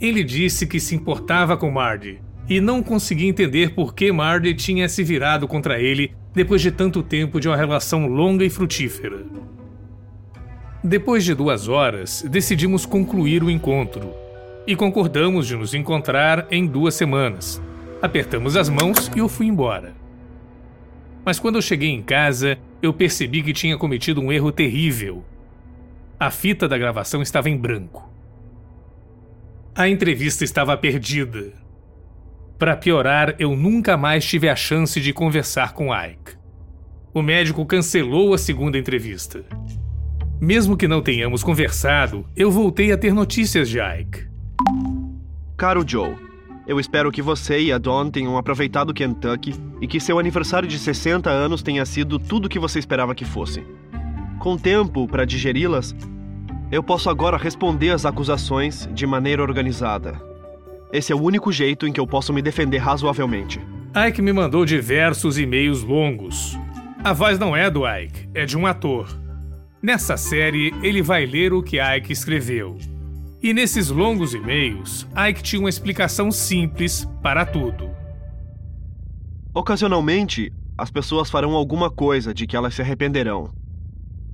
Ele 0.00 0.24
disse 0.24 0.66
que 0.66 0.80
se 0.80 0.94
importava 0.94 1.58
com 1.58 1.70
Marty, 1.70 2.22
e 2.48 2.60
não 2.60 2.82
conseguia 2.82 3.28
entender 3.28 3.74
por 3.74 3.94
que 3.94 4.10
Marley 4.10 4.54
tinha 4.54 4.88
se 4.88 5.02
virado 5.02 5.46
contra 5.46 5.80
ele 5.80 6.12
depois 6.34 6.60
de 6.60 6.70
tanto 6.70 7.02
tempo 7.02 7.40
de 7.40 7.48
uma 7.48 7.56
relação 7.56 8.06
longa 8.06 8.44
e 8.44 8.50
frutífera. 8.50 9.24
Depois 10.82 11.24
de 11.24 11.34
duas 11.34 11.68
horas, 11.68 12.24
decidimos 12.28 12.86
concluir 12.86 13.42
o 13.42 13.50
encontro 13.50 14.14
e 14.66 14.74
concordamos 14.74 15.46
de 15.46 15.56
nos 15.56 15.74
encontrar 15.74 16.46
em 16.50 16.66
duas 16.66 16.94
semanas. 16.94 17.60
Apertamos 18.00 18.56
as 18.56 18.68
mãos 18.68 19.10
e 19.14 19.18
eu 19.18 19.28
fui 19.28 19.46
embora. 19.46 19.94
Mas 21.24 21.38
quando 21.38 21.56
eu 21.56 21.62
cheguei 21.62 21.90
em 21.90 22.00
casa, 22.00 22.58
eu 22.80 22.94
percebi 22.94 23.42
que 23.42 23.52
tinha 23.52 23.76
cometido 23.76 24.20
um 24.20 24.32
erro 24.32 24.50
terrível. 24.50 25.22
A 26.18 26.30
fita 26.30 26.66
da 26.66 26.78
gravação 26.78 27.20
estava 27.20 27.50
em 27.50 27.56
branco. 27.56 28.10
A 29.74 29.88
entrevista 29.88 30.44
estava 30.44 30.76
perdida. 30.76 31.52
Para 32.60 32.76
piorar, 32.76 33.36
eu 33.38 33.56
nunca 33.56 33.96
mais 33.96 34.22
tive 34.22 34.46
a 34.46 34.54
chance 34.54 35.00
de 35.00 35.14
conversar 35.14 35.72
com 35.72 35.94
Ike. 35.94 36.36
O 37.14 37.22
médico 37.22 37.64
cancelou 37.64 38.34
a 38.34 38.38
segunda 38.38 38.76
entrevista. 38.76 39.42
Mesmo 40.38 40.76
que 40.76 40.86
não 40.86 41.00
tenhamos 41.00 41.42
conversado, 41.42 42.26
eu 42.36 42.50
voltei 42.50 42.92
a 42.92 42.98
ter 42.98 43.14
notícias 43.14 43.66
de 43.66 43.78
Ike. 43.80 44.28
Caro 45.56 45.82
Joe, 45.88 46.14
eu 46.68 46.78
espero 46.78 47.10
que 47.10 47.22
você 47.22 47.58
e 47.60 47.72
a 47.72 47.78
Dawn 47.78 48.10
tenham 48.10 48.36
aproveitado 48.36 48.92
Kentucky 48.92 49.54
e 49.80 49.86
que 49.86 49.98
seu 49.98 50.18
aniversário 50.18 50.68
de 50.68 50.78
60 50.78 51.30
anos 51.30 51.62
tenha 51.62 51.86
sido 51.86 52.18
tudo 52.18 52.44
o 52.44 52.48
que 52.50 52.58
você 52.58 52.78
esperava 52.78 53.14
que 53.14 53.24
fosse. 53.24 53.64
Com 54.38 54.58
tempo 54.58 55.08
para 55.08 55.24
digeri-las, 55.24 55.96
eu 56.70 56.82
posso 56.82 57.08
agora 57.08 57.38
responder 57.38 57.88
às 57.92 58.04
acusações 58.04 58.86
de 58.92 59.06
maneira 59.06 59.40
organizada. 59.40 60.28
Esse 60.92 61.12
é 61.12 61.14
o 61.14 61.22
único 61.22 61.52
jeito 61.52 61.86
em 61.86 61.92
que 61.92 62.00
eu 62.00 62.06
posso 62.06 62.32
me 62.32 62.42
defender 62.42 62.78
razoavelmente. 62.78 63.60
Ike 63.94 64.20
me 64.20 64.32
mandou 64.32 64.64
diversos 64.64 65.38
e-mails 65.38 65.82
longos. 65.82 66.58
A 67.04 67.12
voz 67.12 67.38
não 67.38 67.56
é 67.56 67.70
do 67.70 67.82
Ike, 67.86 68.28
é 68.34 68.44
de 68.44 68.58
um 68.58 68.66
ator. 68.66 69.08
Nessa 69.80 70.16
série, 70.16 70.74
ele 70.82 71.00
vai 71.00 71.26
ler 71.26 71.52
o 71.52 71.62
que 71.62 71.78
Ike 71.80 72.12
escreveu. 72.12 72.76
E 73.40 73.54
nesses 73.54 73.88
longos 73.88 74.34
e-mails, 74.34 75.06
Ike 75.28 75.42
tinha 75.42 75.60
uma 75.60 75.68
explicação 75.68 76.30
simples 76.32 77.08
para 77.22 77.46
tudo. 77.46 77.88
Ocasionalmente, 79.54 80.52
as 80.76 80.90
pessoas 80.90 81.30
farão 81.30 81.52
alguma 81.52 81.90
coisa 81.90 82.34
de 82.34 82.46
que 82.46 82.56
elas 82.56 82.74
se 82.74 82.82
arrependerão. 82.82 83.50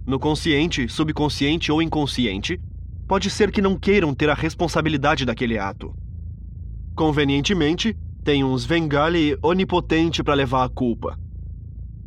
No 0.07 0.19
consciente, 0.19 0.89
subconsciente 0.89 1.71
ou 1.71 1.83
inconsciente, 1.83 2.61
pode 3.07 3.29
ser 3.29 3.51
que 3.51 3.63
não 3.63 3.79
queiram 3.79 4.15
ter 4.15 4.31
a 4.31 4.35
responsabilidade 4.35 5.25
daquele 5.25 5.59
ato. 5.59 5.95
Convenientemente, 6.97 7.95
tem 8.25 8.43
um 8.43 8.57
Svengali 8.57 9.37
onipotente 9.43 10.25
para 10.25 10.33
levar 10.33 10.65
a 10.65 10.69
culpa. 10.69 11.19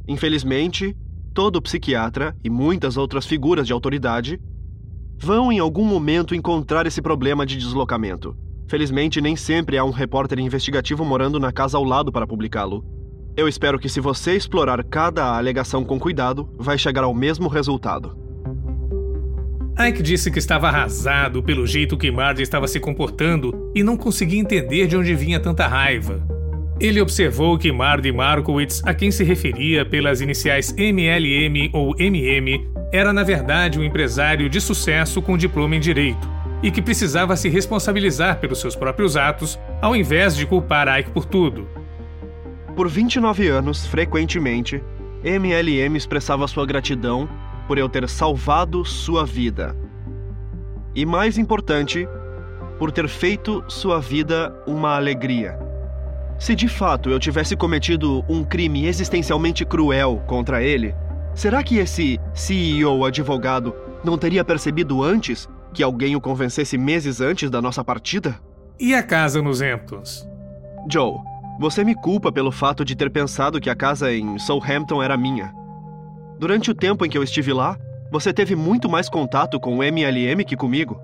Infelizmente, 0.08 0.98
todo 1.32 1.62
psiquiatra 1.62 2.36
e 2.44 2.50
muitas 2.50 2.98
outras 2.98 3.28
figuras 3.28 3.68
de 3.68 3.72
autoridade 3.72 4.42
vão 5.22 5.52
em 5.52 5.60
algum 5.60 5.86
momento 5.86 6.34
encontrar 6.34 6.88
esse 6.88 7.04
problema 7.04 7.46
de 7.46 7.56
deslocamento. 7.56 8.36
Felizmente, 8.68 9.22
nem 9.22 9.36
sempre 9.36 9.78
há 9.78 9.86
um 9.86 9.92
repórter 9.92 10.40
investigativo 10.40 11.06
morando 11.06 11.40
na 11.40 11.52
casa 11.52 11.78
ao 11.78 11.84
lado 11.84 12.12
para 12.12 12.26
publicá-lo. 12.26 12.84
Eu 13.38 13.48
espero 13.48 13.78
que, 13.78 13.88
se 13.88 14.00
você 14.00 14.36
explorar 14.36 14.84
cada 14.84 15.38
alegação 15.38 15.86
com 15.86 16.00
cuidado, 16.00 16.50
vai 16.58 16.80
chegar 16.80 17.04
ao 17.04 17.14
mesmo 17.14 17.48
resultado. 17.48 18.18
Ike 19.80 20.04
disse 20.04 20.30
que 20.30 20.40
estava 20.40 20.68
arrasado 20.68 21.42
pelo 21.42 21.66
jeito 21.66 21.98
que 21.98 22.12
Marge 22.12 22.42
estava 22.42 22.68
se 22.68 22.82
comportando 22.82 23.72
e 23.74 23.82
não 23.82 23.96
conseguia 23.96 24.38
entender 24.38 24.88
de 24.88 24.98
onde 24.98 25.16
vinha 25.16 25.40
tanta 25.40 25.68
raiva. 25.68 26.22
Ele 26.82 27.00
observou 27.00 27.58
que 27.58 27.72
Marty 27.72 28.12
Markowitz, 28.12 28.82
a 28.86 28.94
quem 28.94 29.10
se 29.10 29.24
referia 29.24 29.86
pelas 29.86 30.20
iniciais 30.20 30.76
MLM 30.78 31.70
ou 31.72 31.96
MM, 31.98 32.70
era 32.92 33.14
na 33.14 33.24
verdade 33.24 33.80
um 33.80 33.84
empresário 33.84 34.50
de 34.50 34.60
sucesso 34.60 35.22
com 35.22 35.38
diploma 35.38 35.78
em 35.78 35.80
direito 35.80 36.30
e 36.62 36.70
que 36.70 36.82
precisava 36.82 37.38
se 37.38 37.48
responsabilizar 37.48 38.38
pelos 38.42 38.60
seus 38.60 38.76
próprios 38.76 39.16
atos 39.16 39.58
ao 39.82 39.96
invés 39.96 40.36
de 40.36 40.46
culpar 40.46 41.00
Ike 41.00 41.12
por 41.12 41.24
tudo. 41.24 41.66
Por 42.76 42.90
29 42.90 43.48
anos, 43.48 43.88
frequentemente, 43.88 44.84
MLM 45.24 45.96
expressava 45.96 46.48
sua 46.50 46.66
gratidão 46.66 47.30
por 47.70 47.78
eu 47.78 47.88
ter 47.88 48.10
salvado 48.10 48.84
sua 48.84 49.24
vida. 49.24 49.78
E 50.96 51.06
mais 51.06 51.38
importante, 51.38 52.08
por 52.80 52.92
ter 52.92 53.08
feito 53.08 53.64
sua 53.68 54.00
vida 54.00 54.52
uma 54.66 54.96
alegria. 54.96 55.56
Se 56.40 56.56
de 56.56 56.68
fato 56.68 57.12
eu 57.12 57.20
tivesse 57.20 57.56
cometido 57.56 58.26
um 58.28 58.44
crime 58.44 58.88
existencialmente 58.88 59.64
cruel 59.64 60.20
contra 60.26 60.64
ele, 60.64 60.96
será 61.36 61.62
que 61.62 61.78
esse 61.78 62.20
CEO 62.34 63.06
advogado 63.06 63.76
não 64.04 64.18
teria 64.18 64.44
percebido 64.44 65.04
antes 65.04 65.48
que 65.72 65.84
alguém 65.84 66.16
o 66.16 66.22
convencesse 66.22 66.76
meses 66.76 67.22
antes 67.22 67.52
da 67.52 67.62
nossa 67.62 67.84
partida? 67.84 68.36
E 68.80 68.96
a 68.96 69.04
casa 69.04 69.44
nos 69.44 69.62
Hamptons? 69.62 70.28
Joe, 70.92 71.20
você 71.60 71.84
me 71.84 71.94
culpa 71.94 72.32
pelo 72.32 72.52
fato 72.52 72.84
de 72.84 72.96
ter 72.96 73.12
pensado 73.12 73.62
que 73.62 73.70
a 73.70 73.76
casa 73.76 74.12
em 74.12 74.40
Southampton 74.40 75.04
era 75.04 75.16
minha. 75.16 75.59
Durante 76.40 76.72
o 76.72 76.74
tempo 76.74 77.06
em 77.06 77.10
que 77.10 77.18
eu 77.18 77.24
estive 77.24 77.52
lá, 77.52 77.78
você 78.10 78.32
teve 78.32 78.56
muito 78.56 78.88
mais 78.88 79.10
contato 79.10 79.60
com 79.60 79.78
o 79.78 79.84
MLM 79.84 80.46
que 80.46 80.56
comigo. 80.56 80.98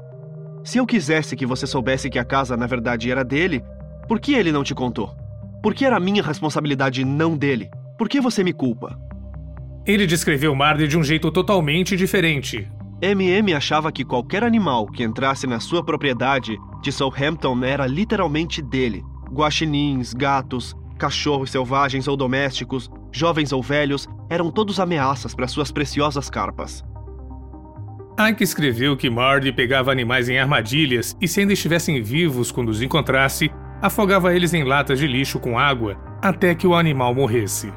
Se 0.63 0.77
eu 0.77 0.85
quisesse 0.85 1.35
que 1.35 1.45
você 1.45 1.67
soubesse 1.67 2.09
que 2.09 2.17
a 2.17 2.23
casa 2.23 2.55
na 2.55 2.65
verdade 2.65 3.11
era 3.11 3.21
dele, 3.21 3.61
por 4.07 4.17
que 4.17 4.33
ele 4.33 4.49
não 4.49 4.63
te 4.63 4.73
contou? 4.73 5.13
Por 5.61 5.73
que 5.73 5.83
era 5.83 5.99
minha 5.99 6.23
responsabilidade 6.23 7.01
e 7.01 7.05
não 7.05 7.35
dele? 7.35 7.69
Por 7.97 8.07
que 8.07 8.21
você 8.21 8.45
me 8.45 8.53
culpa? 8.53 8.97
Ele 9.85 10.07
descreveu 10.07 10.55
Marley 10.55 10.87
de 10.87 10.97
um 10.97 11.03
jeito 11.03 11.29
totalmente 11.29 11.97
diferente. 11.97 12.71
MM 13.01 13.53
achava 13.53 13.91
que 13.91 14.05
qualquer 14.05 14.41
animal 14.41 14.87
que 14.87 15.03
entrasse 15.03 15.45
na 15.45 15.59
sua 15.59 15.83
propriedade 15.83 16.57
de 16.81 16.93
Southampton 16.93 17.61
era 17.61 17.85
literalmente 17.85 18.61
dele. 18.61 19.03
Guaxinins, 19.33 20.13
gatos, 20.13 20.73
Cachorros 20.97 21.51
selvagens 21.51 22.07
ou 22.07 22.15
domésticos, 22.15 22.89
jovens 23.11 23.51
ou 23.51 23.61
velhos, 23.61 24.07
eram 24.29 24.51
todos 24.51 24.79
ameaças 24.79 25.33
para 25.35 25.47
suas 25.47 25.71
preciosas 25.71 26.29
carpas. 26.29 26.83
Ike 28.17 28.43
escreveu 28.43 28.95
que 28.95 29.09
Marty 29.09 29.51
pegava 29.51 29.91
animais 29.91 30.29
em 30.29 30.39
armadilhas 30.39 31.17
e, 31.19 31.27
se 31.27 31.41
ainda 31.41 31.53
estivessem 31.53 32.01
vivos 32.01 32.51
quando 32.51 32.69
os 32.69 32.81
encontrasse, 32.81 33.51
afogava 33.81 34.33
eles 34.33 34.53
em 34.53 34.63
latas 34.63 34.99
de 34.99 35.07
lixo 35.07 35.39
com 35.39 35.59
água 35.59 35.97
até 36.21 36.55
que 36.55 36.65
o 36.65 36.73
animal 36.73 37.13
morresse. 37.13 37.73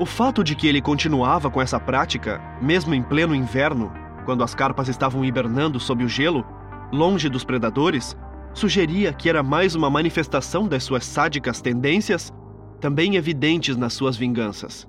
O 0.00 0.06
fato 0.06 0.42
de 0.42 0.54
que 0.54 0.66
ele 0.66 0.80
continuava 0.80 1.50
com 1.50 1.60
essa 1.60 1.78
prática, 1.78 2.40
mesmo 2.62 2.94
em 2.94 3.02
pleno 3.02 3.34
inverno, 3.34 3.92
quando 4.24 4.42
as 4.42 4.54
carpas 4.54 4.88
estavam 4.88 5.24
hibernando 5.24 5.78
sob 5.78 6.04
o 6.04 6.08
gelo, 6.08 6.46
longe 6.92 7.28
dos 7.28 7.44
predadores, 7.44 8.16
sugeria 8.54 9.12
que 9.12 9.28
era 9.28 9.42
mais 9.42 9.74
uma 9.74 9.90
manifestação 9.90 10.66
das 10.66 10.84
suas 10.84 11.04
sádicas 11.04 11.60
tendências, 11.60 12.32
também 12.80 13.16
evidentes 13.16 13.76
nas 13.76 13.92
suas 13.92 14.16
vinganças. 14.16 14.88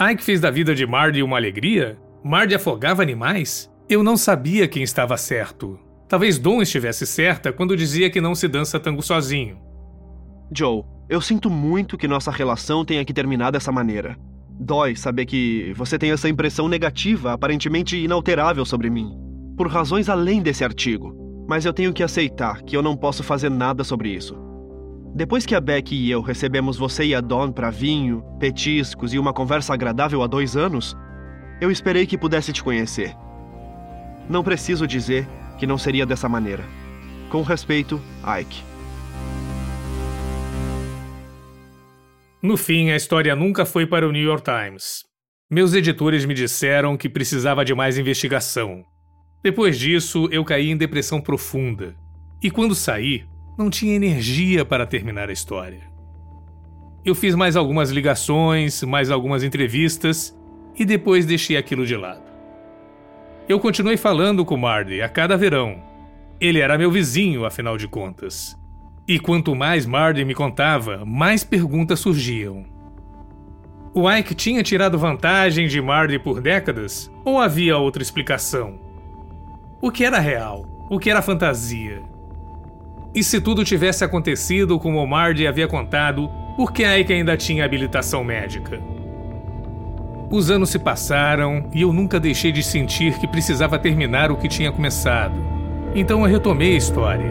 Ike 0.00 0.22
fez 0.22 0.40
da 0.40 0.50
vida 0.50 0.74
de 0.74 0.86
Marty 0.86 1.22
uma 1.22 1.36
alegria? 1.36 1.98
Marty 2.24 2.54
afogava 2.54 3.02
animais? 3.02 3.70
Eu 3.88 4.02
não 4.02 4.16
sabia 4.16 4.66
quem 4.66 4.82
estava 4.82 5.16
certo. 5.16 5.78
Talvez 6.08 6.38
Dom 6.38 6.60
estivesse 6.60 7.06
certa 7.06 7.52
quando 7.52 7.76
dizia 7.76 8.10
que 8.10 8.20
não 8.20 8.34
se 8.34 8.46
dança 8.48 8.78
tango 8.78 9.02
sozinho. 9.02 9.58
Joe, 10.54 10.84
eu 11.08 11.20
sinto 11.20 11.48
muito 11.48 11.96
que 11.96 12.08
nossa 12.08 12.30
relação 12.30 12.84
tenha 12.84 13.04
que 13.04 13.12
terminar 13.12 13.50
dessa 13.50 13.72
maneira. 13.72 14.16
Dói 14.50 14.94
saber 14.94 15.26
que 15.26 15.72
você 15.74 15.98
tem 15.98 16.10
essa 16.10 16.28
impressão 16.28 16.68
negativa, 16.68 17.32
aparentemente 17.32 17.96
inalterável 17.96 18.64
sobre 18.64 18.90
mim, 18.90 19.16
por 19.56 19.68
razões 19.68 20.08
além 20.08 20.42
desse 20.42 20.64
artigo. 20.64 21.16
Mas 21.48 21.64
eu 21.64 21.72
tenho 21.72 21.92
que 21.92 22.02
aceitar 22.02 22.62
que 22.62 22.76
eu 22.76 22.82
não 22.82 22.96
posso 22.96 23.22
fazer 23.22 23.50
nada 23.50 23.82
sobre 23.82 24.10
isso. 24.10 24.51
Depois 25.14 25.44
que 25.44 25.54
a 25.54 25.60
Beck 25.60 25.94
e 25.94 26.10
eu 26.10 26.22
recebemos 26.22 26.78
você 26.78 27.04
e 27.04 27.14
a 27.14 27.20
Dawn 27.20 27.52
para 27.52 27.68
vinho, 27.68 28.24
petiscos 28.40 29.12
e 29.12 29.18
uma 29.18 29.32
conversa 29.32 29.74
agradável 29.74 30.22
há 30.22 30.26
dois 30.26 30.56
anos, 30.56 30.96
eu 31.60 31.70
esperei 31.70 32.06
que 32.06 32.16
pudesse 32.16 32.50
te 32.50 32.62
conhecer. 32.62 33.14
Não 34.26 34.42
preciso 34.42 34.86
dizer 34.86 35.28
que 35.58 35.66
não 35.66 35.76
seria 35.76 36.06
dessa 36.06 36.30
maneira. 36.30 36.64
Com 37.28 37.42
respeito, 37.42 38.00
Ike. 38.40 38.62
No 42.42 42.56
fim, 42.56 42.90
a 42.90 42.96
história 42.96 43.36
nunca 43.36 43.66
foi 43.66 43.86
para 43.86 44.08
o 44.08 44.12
New 44.12 44.24
York 44.24 44.44
Times. 44.44 45.04
Meus 45.50 45.74
editores 45.74 46.24
me 46.24 46.32
disseram 46.32 46.96
que 46.96 47.10
precisava 47.10 47.66
de 47.66 47.74
mais 47.74 47.98
investigação. 47.98 48.82
Depois 49.44 49.78
disso, 49.78 50.26
eu 50.32 50.42
caí 50.42 50.70
em 50.70 50.76
depressão 50.76 51.20
profunda. 51.20 51.94
E 52.42 52.50
quando 52.50 52.74
saí, 52.74 53.24
não 53.56 53.70
tinha 53.70 53.94
energia 53.94 54.64
para 54.64 54.86
terminar 54.86 55.28
a 55.28 55.32
história. 55.32 55.80
Eu 57.04 57.14
fiz 57.14 57.34
mais 57.34 57.56
algumas 57.56 57.90
ligações, 57.90 58.82
mais 58.82 59.10
algumas 59.10 59.42
entrevistas 59.42 60.36
e 60.78 60.84
depois 60.84 61.26
deixei 61.26 61.56
aquilo 61.56 61.84
de 61.84 61.96
lado. 61.96 62.22
Eu 63.48 63.58
continuei 63.58 63.96
falando 63.96 64.44
com 64.44 64.56
Marty 64.56 65.02
a 65.02 65.08
cada 65.08 65.36
verão. 65.36 65.82
Ele 66.40 66.60
era 66.60 66.78
meu 66.78 66.90
vizinho, 66.90 67.44
afinal 67.44 67.76
de 67.76 67.88
contas. 67.88 68.56
E 69.06 69.18
quanto 69.18 69.54
mais 69.54 69.84
Marty 69.84 70.24
me 70.24 70.34
contava, 70.34 71.04
mais 71.04 71.42
perguntas 71.42 71.98
surgiam. 71.98 72.64
O 73.92 74.10
Ike 74.10 74.34
tinha 74.34 74.62
tirado 74.62 74.98
vantagem 74.98 75.66
de 75.66 75.80
Marty 75.82 76.18
por 76.18 76.40
décadas? 76.40 77.10
Ou 77.24 77.38
havia 77.38 77.76
outra 77.76 78.02
explicação? 78.02 78.80
O 79.80 79.90
que 79.90 80.04
era 80.04 80.18
real? 80.18 80.64
O 80.88 80.98
que 80.98 81.10
era 81.10 81.20
fantasia? 81.20 82.11
E 83.14 83.22
se 83.22 83.40
tudo 83.40 83.64
tivesse 83.64 84.02
acontecido 84.02 84.78
como 84.78 85.02
o 85.02 85.06
Marty 85.06 85.46
havia 85.46 85.68
contado, 85.68 86.30
por 86.56 86.72
que 86.72 86.82
Ike 86.82 87.12
ainda 87.12 87.36
tinha 87.36 87.64
habilitação 87.64 88.24
médica? 88.24 88.80
Os 90.30 90.50
anos 90.50 90.70
se 90.70 90.78
passaram 90.78 91.68
e 91.74 91.82
eu 91.82 91.92
nunca 91.92 92.18
deixei 92.18 92.50
de 92.50 92.62
sentir 92.62 93.18
que 93.18 93.28
precisava 93.28 93.78
terminar 93.78 94.30
o 94.30 94.36
que 94.36 94.48
tinha 94.48 94.72
começado. 94.72 95.34
Então 95.94 96.20
eu 96.20 96.26
retomei 96.26 96.72
a 96.72 96.78
história. 96.78 97.30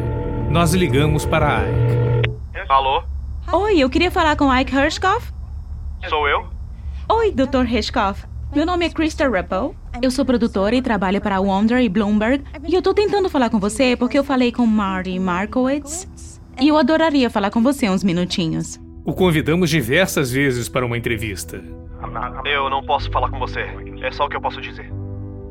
Nós 0.51 0.73
ligamos 0.73 1.25
para 1.25 1.63
Ike. 1.67 2.31
Alô? 2.69 3.03
Oi, 3.51 3.79
eu 3.79 3.89
queria 3.89 4.11
falar 4.11 4.35
com 4.35 4.55
Ike 4.55 4.75
Hershkoff. 4.75 5.33
Sou 6.07 6.29
eu? 6.29 6.45
Oi, 7.09 7.31
Dr. 7.31 7.65
Hershkoff. 7.65 8.23
Meu 8.55 8.67
nome 8.67 8.85
é 8.85 8.89
Krista 8.89 9.27
Ripple. 9.27 9.75
Eu 9.99 10.09
sou 10.11 10.23
produtora 10.23 10.75
e 10.75 10.81
trabalho 10.81 11.19
para 11.19 11.37
a 11.37 11.39
Wonder 11.39 11.79
e 11.79 11.89
Bloomberg. 11.89 12.43
E 12.67 12.73
eu 12.73 12.81
tô 12.81 12.93
tentando 12.93 13.29
falar 13.29 13.49
com 13.49 13.59
você 13.59 13.95
porque 13.95 14.17
eu 14.17 14.23
falei 14.23 14.51
com 14.51 14.65
Marty 14.65 15.17
Markowitz. 15.19 16.39
E 16.59 16.67
eu 16.67 16.77
adoraria 16.77 17.29
falar 17.29 17.49
com 17.49 17.61
você 17.61 17.89
uns 17.89 18.03
minutinhos. 18.03 18.79
O 19.03 19.13
convidamos 19.13 19.69
diversas 19.69 20.31
vezes 20.31 20.69
para 20.69 20.85
uma 20.85 20.97
entrevista. 20.97 21.63
Eu 22.45 22.69
não 22.69 22.83
posso 22.83 23.11
falar 23.11 23.29
com 23.29 23.39
você. 23.39 23.61
É 24.01 24.11
só 24.11 24.25
o 24.25 24.29
que 24.29 24.35
eu 24.35 24.41
posso 24.41 24.61
dizer. 24.61 24.91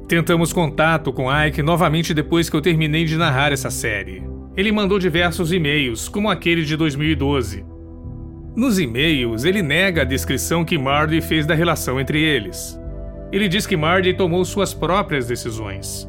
Tentamos 0.08 0.52
contato 0.52 1.12
com 1.12 1.30
Ike 1.32 1.62
novamente 1.62 2.14
depois 2.14 2.48
que 2.48 2.56
eu 2.56 2.60
terminei 2.62 3.04
de 3.04 3.16
narrar 3.16 3.52
essa 3.52 3.70
série. 3.70 4.22
Ele 4.56 4.72
mandou 4.72 4.98
diversos 4.98 5.52
e-mails, 5.52 6.08
como 6.08 6.28
aquele 6.28 6.64
de 6.64 6.76
2012. 6.76 7.64
Nos 8.56 8.80
e-mails, 8.80 9.44
ele 9.44 9.62
nega 9.62 10.02
a 10.02 10.04
descrição 10.04 10.64
que 10.64 10.76
Marty 10.76 11.20
fez 11.20 11.46
da 11.46 11.54
relação 11.54 12.00
entre 12.00 12.20
eles. 12.20 12.79
Ele 13.32 13.48
diz 13.48 13.66
que 13.66 13.76
Marty 13.76 14.14
tomou 14.14 14.44
suas 14.44 14.74
próprias 14.74 15.26
decisões. 15.26 16.08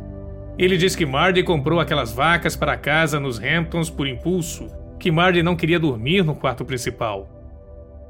Ele 0.57 0.77
diz 0.77 0.95
que 0.95 1.05
Marty 1.05 1.43
comprou 1.43 1.79
aquelas 1.79 2.11
vacas 2.11 2.55
para 2.55 2.77
casa 2.77 3.19
nos 3.19 3.39
Hamptons 3.39 3.89
por 3.89 4.07
impulso, 4.07 4.67
que 4.99 5.11
Marty 5.11 5.41
não 5.41 5.55
queria 5.55 5.79
dormir 5.79 6.23
no 6.23 6.35
quarto 6.35 6.65
principal 6.65 7.41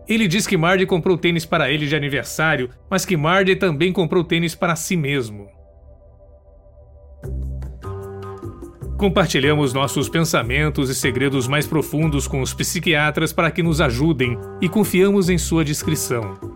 ele 0.07 0.27
diz 0.27 0.45
que 0.45 0.57
Marty 0.57 0.85
comprou 0.85 1.17
tênis 1.17 1.45
para 1.45 1.71
ele 1.71 1.87
de 1.87 1.95
aniversário, 1.95 2.69
mas 2.89 3.05
que 3.05 3.15
Marty 3.15 3.55
também 3.55 3.93
comprou 3.93 4.23
tênis 4.23 4.55
para 4.55 4.75
si 4.75 4.95
mesmo. 4.95 5.47
Compartilhamos 8.97 9.73
nossos 9.73 10.09
pensamentos 10.09 10.89
e 10.89 10.95
segredos 10.95 11.47
mais 11.47 11.65
profundos 11.65 12.27
com 12.27 12.41
os 12.41 12.53
psiquiatras 12.53 13.33
para 13.33 13.49
que 13.49 13.63
nos 13.63 13.81
ajudem 13.81 14.37
e 14.61 14.69
confiamos 14.69 15.29
em 15.29 15.37
sua 15.37 15.63
descrição. 15.63 16.50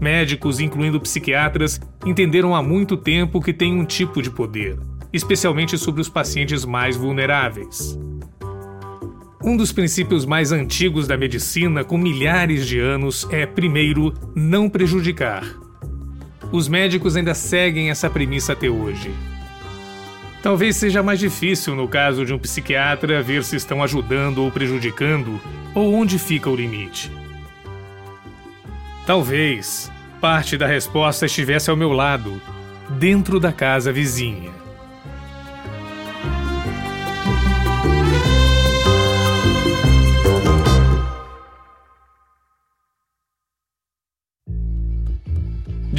Médicos, 0.00 0.60
incluindo 0.60 0.98
psiquiatras, 0.98 1.78
entenderam 2.06 2.54
há 2.54 2.62
muito 2.62 2.96
tempo 2.96 3.40
que 3.40 3.52
tem 3.52 3.78
um 3.78 3.84
tipo 3.84 4.22
de 4.22 4.30
poder, 4.30 4.78
especialmente 5.12 5.76
sobre 5.76 6.00
os 6.00 6.08
pacientes 6.08 6.64
mais 6.64 6.96
vulneráveis. 6.96 7.98
Um 9.44 9.56
dos 9.56 9.72
princípios 9.72 10.24
mais 10.24 10.52
antigos 10.52 11.06
da 11.06 11.18
medicina, 11.18 11.84
com 11.84 11.98
milhares 11.98 12.66
de 12.66 12.78
anos, 12.78 13.28
é, 13.30 13.44
primeiro, 13.44 14.14
não 14.34 14.70
prejudicar. 14.70 15.44
Os 16.50 16.66
médicos 16.66 17.14
ainda 17.14 17.34
seguem 17.34 17.90
essa 17.90 18.08
premissa 18.08 18.54
até 18.54 18.70
hoje. 18.70 19.10
Talvez 20.42 20.76
seja 20.76 21.02
mais 21.02 21.20
difícil 21.20 21.74
no 21.74 21.86
caso 21.86 22.24
de 22.24 22.32
um 22.32 22.38
psiquiatra 22.38 23.22
ver 23.22 23.44
se 23.44 23.56
estão 23.56 23.82
ajudando 23.82 24.38
ou 24.38 24.50
prejudicando, 24.50 25.38
ou 25.74 25.92
onde 25.94 26.18
fica 26.18 26.48
o 26.48 26.56
limite. 26.56 27.19
Talvez 29.06 29.90
parte 30.20 30.56
da 30.56 30.66
resposta 30.66 31.26
estivesse 31.26 31.70
ao 31.70 31.76
meu 31.76 31.92
lado, 31.92 32.40
dentro 32.98 33.40
da 33.40 33.52
casa 33.52 33.92
vizinha. 33.92 34.60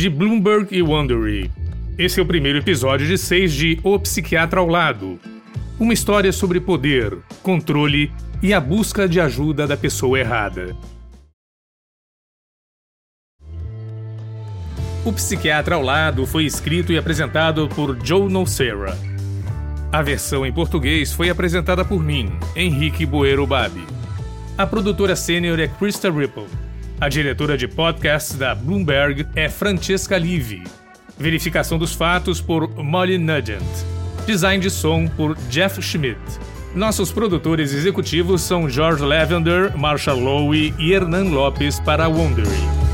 de 0.02 0.10
Bloomberg 0.10 0.76
e 0.76 0.82
Wondery. 0.82 1.52
Esse 1.96 2.20
é 2.20 2.24
o 2.24 2.26
primeiro 2.26 2.58
episódio 2.58 3.06
de 3.06 3.20
seis 3.20 3.54
de 3.54 3.80
O 3.84 4.00
Psiquiatra 4.00 4.60
ao 4.60 4.66
Lado. 4.66 5.20
Uma 5.80 5.94
história 5.94 6.32
sobre 6.32 6.60
poder, 6.60 7.20
controle 7.44 8.12
e 8.42 8.52
a 8.52 8.60
busca 8.60 9.08
de 9.08 9.22
ajuda 9.22 9.68
da 9.68 9.78
pessoa 9.78 10.20
errada. 10.20 10.76
O 15.04 15.12
Psiquiatra 15.12 15.76
ao 15.76 15.82
Lado 15.82 16.28
foi 16.28 16.46
escrito 16.46 16.94
e 16.94 16.98
apresentado 16.98 17.68
por 17.70 17.98
Joe 18.06 18.32
Nocera. 18.32 18.96
A 19.92 20.04
versão 20.04 20.46
em 20.46 20.54
português 20.54 21.12
foi 21.12 21.28
apresentada 21.28 21.84
por 21.84 22.04
mim, 22.04 22.32
Henrique 22.56 23.04
Boero 23.04 23.48
Babi. 23.48 23.84
A 24.56 24.68
produtora 24.68 25.16
sênior 25.16 25.60
é 25.60 25.68
Krista 25.68 26.12
Ripple. 26.12 26.46
A 27.00 27.10
diretora 27.10 27.58
de 27.58 27.68
podcasts 27.68 28.38
da 28.38 28.54
Bloomberg 28.54 29.26
é 29.36 29.50
Francesca 29.50 30.20
Livi. 30.20 30.64
Verificação 31.18 31.80
dos 31.80 31.96
fatos 31.96 32.40
por 32.40 32.70
Molly 32.76 33.18
Nugent. 33.18 33.64
Design 34.28 34.62
de 34.62 34.70
som 34.70 35.08
por 35.08 35.36
Jeff 35.50 35.82
Schmidt. 35.82 36.22
Nossos 36.76 37.12
produtores 37.12 37.74
executivos 37.74 38.44
são 38.44 38.70
George 38.70 39.04
Lavender, 39.04 39.76
Marshall 39.76 40.20
Lowe 40.20 40.76
e 40.78 40.94
Hernan 40.94 41.32
Lopes 41.32 41.80
para 41.80 42.08
Wondery. 42.08 42.91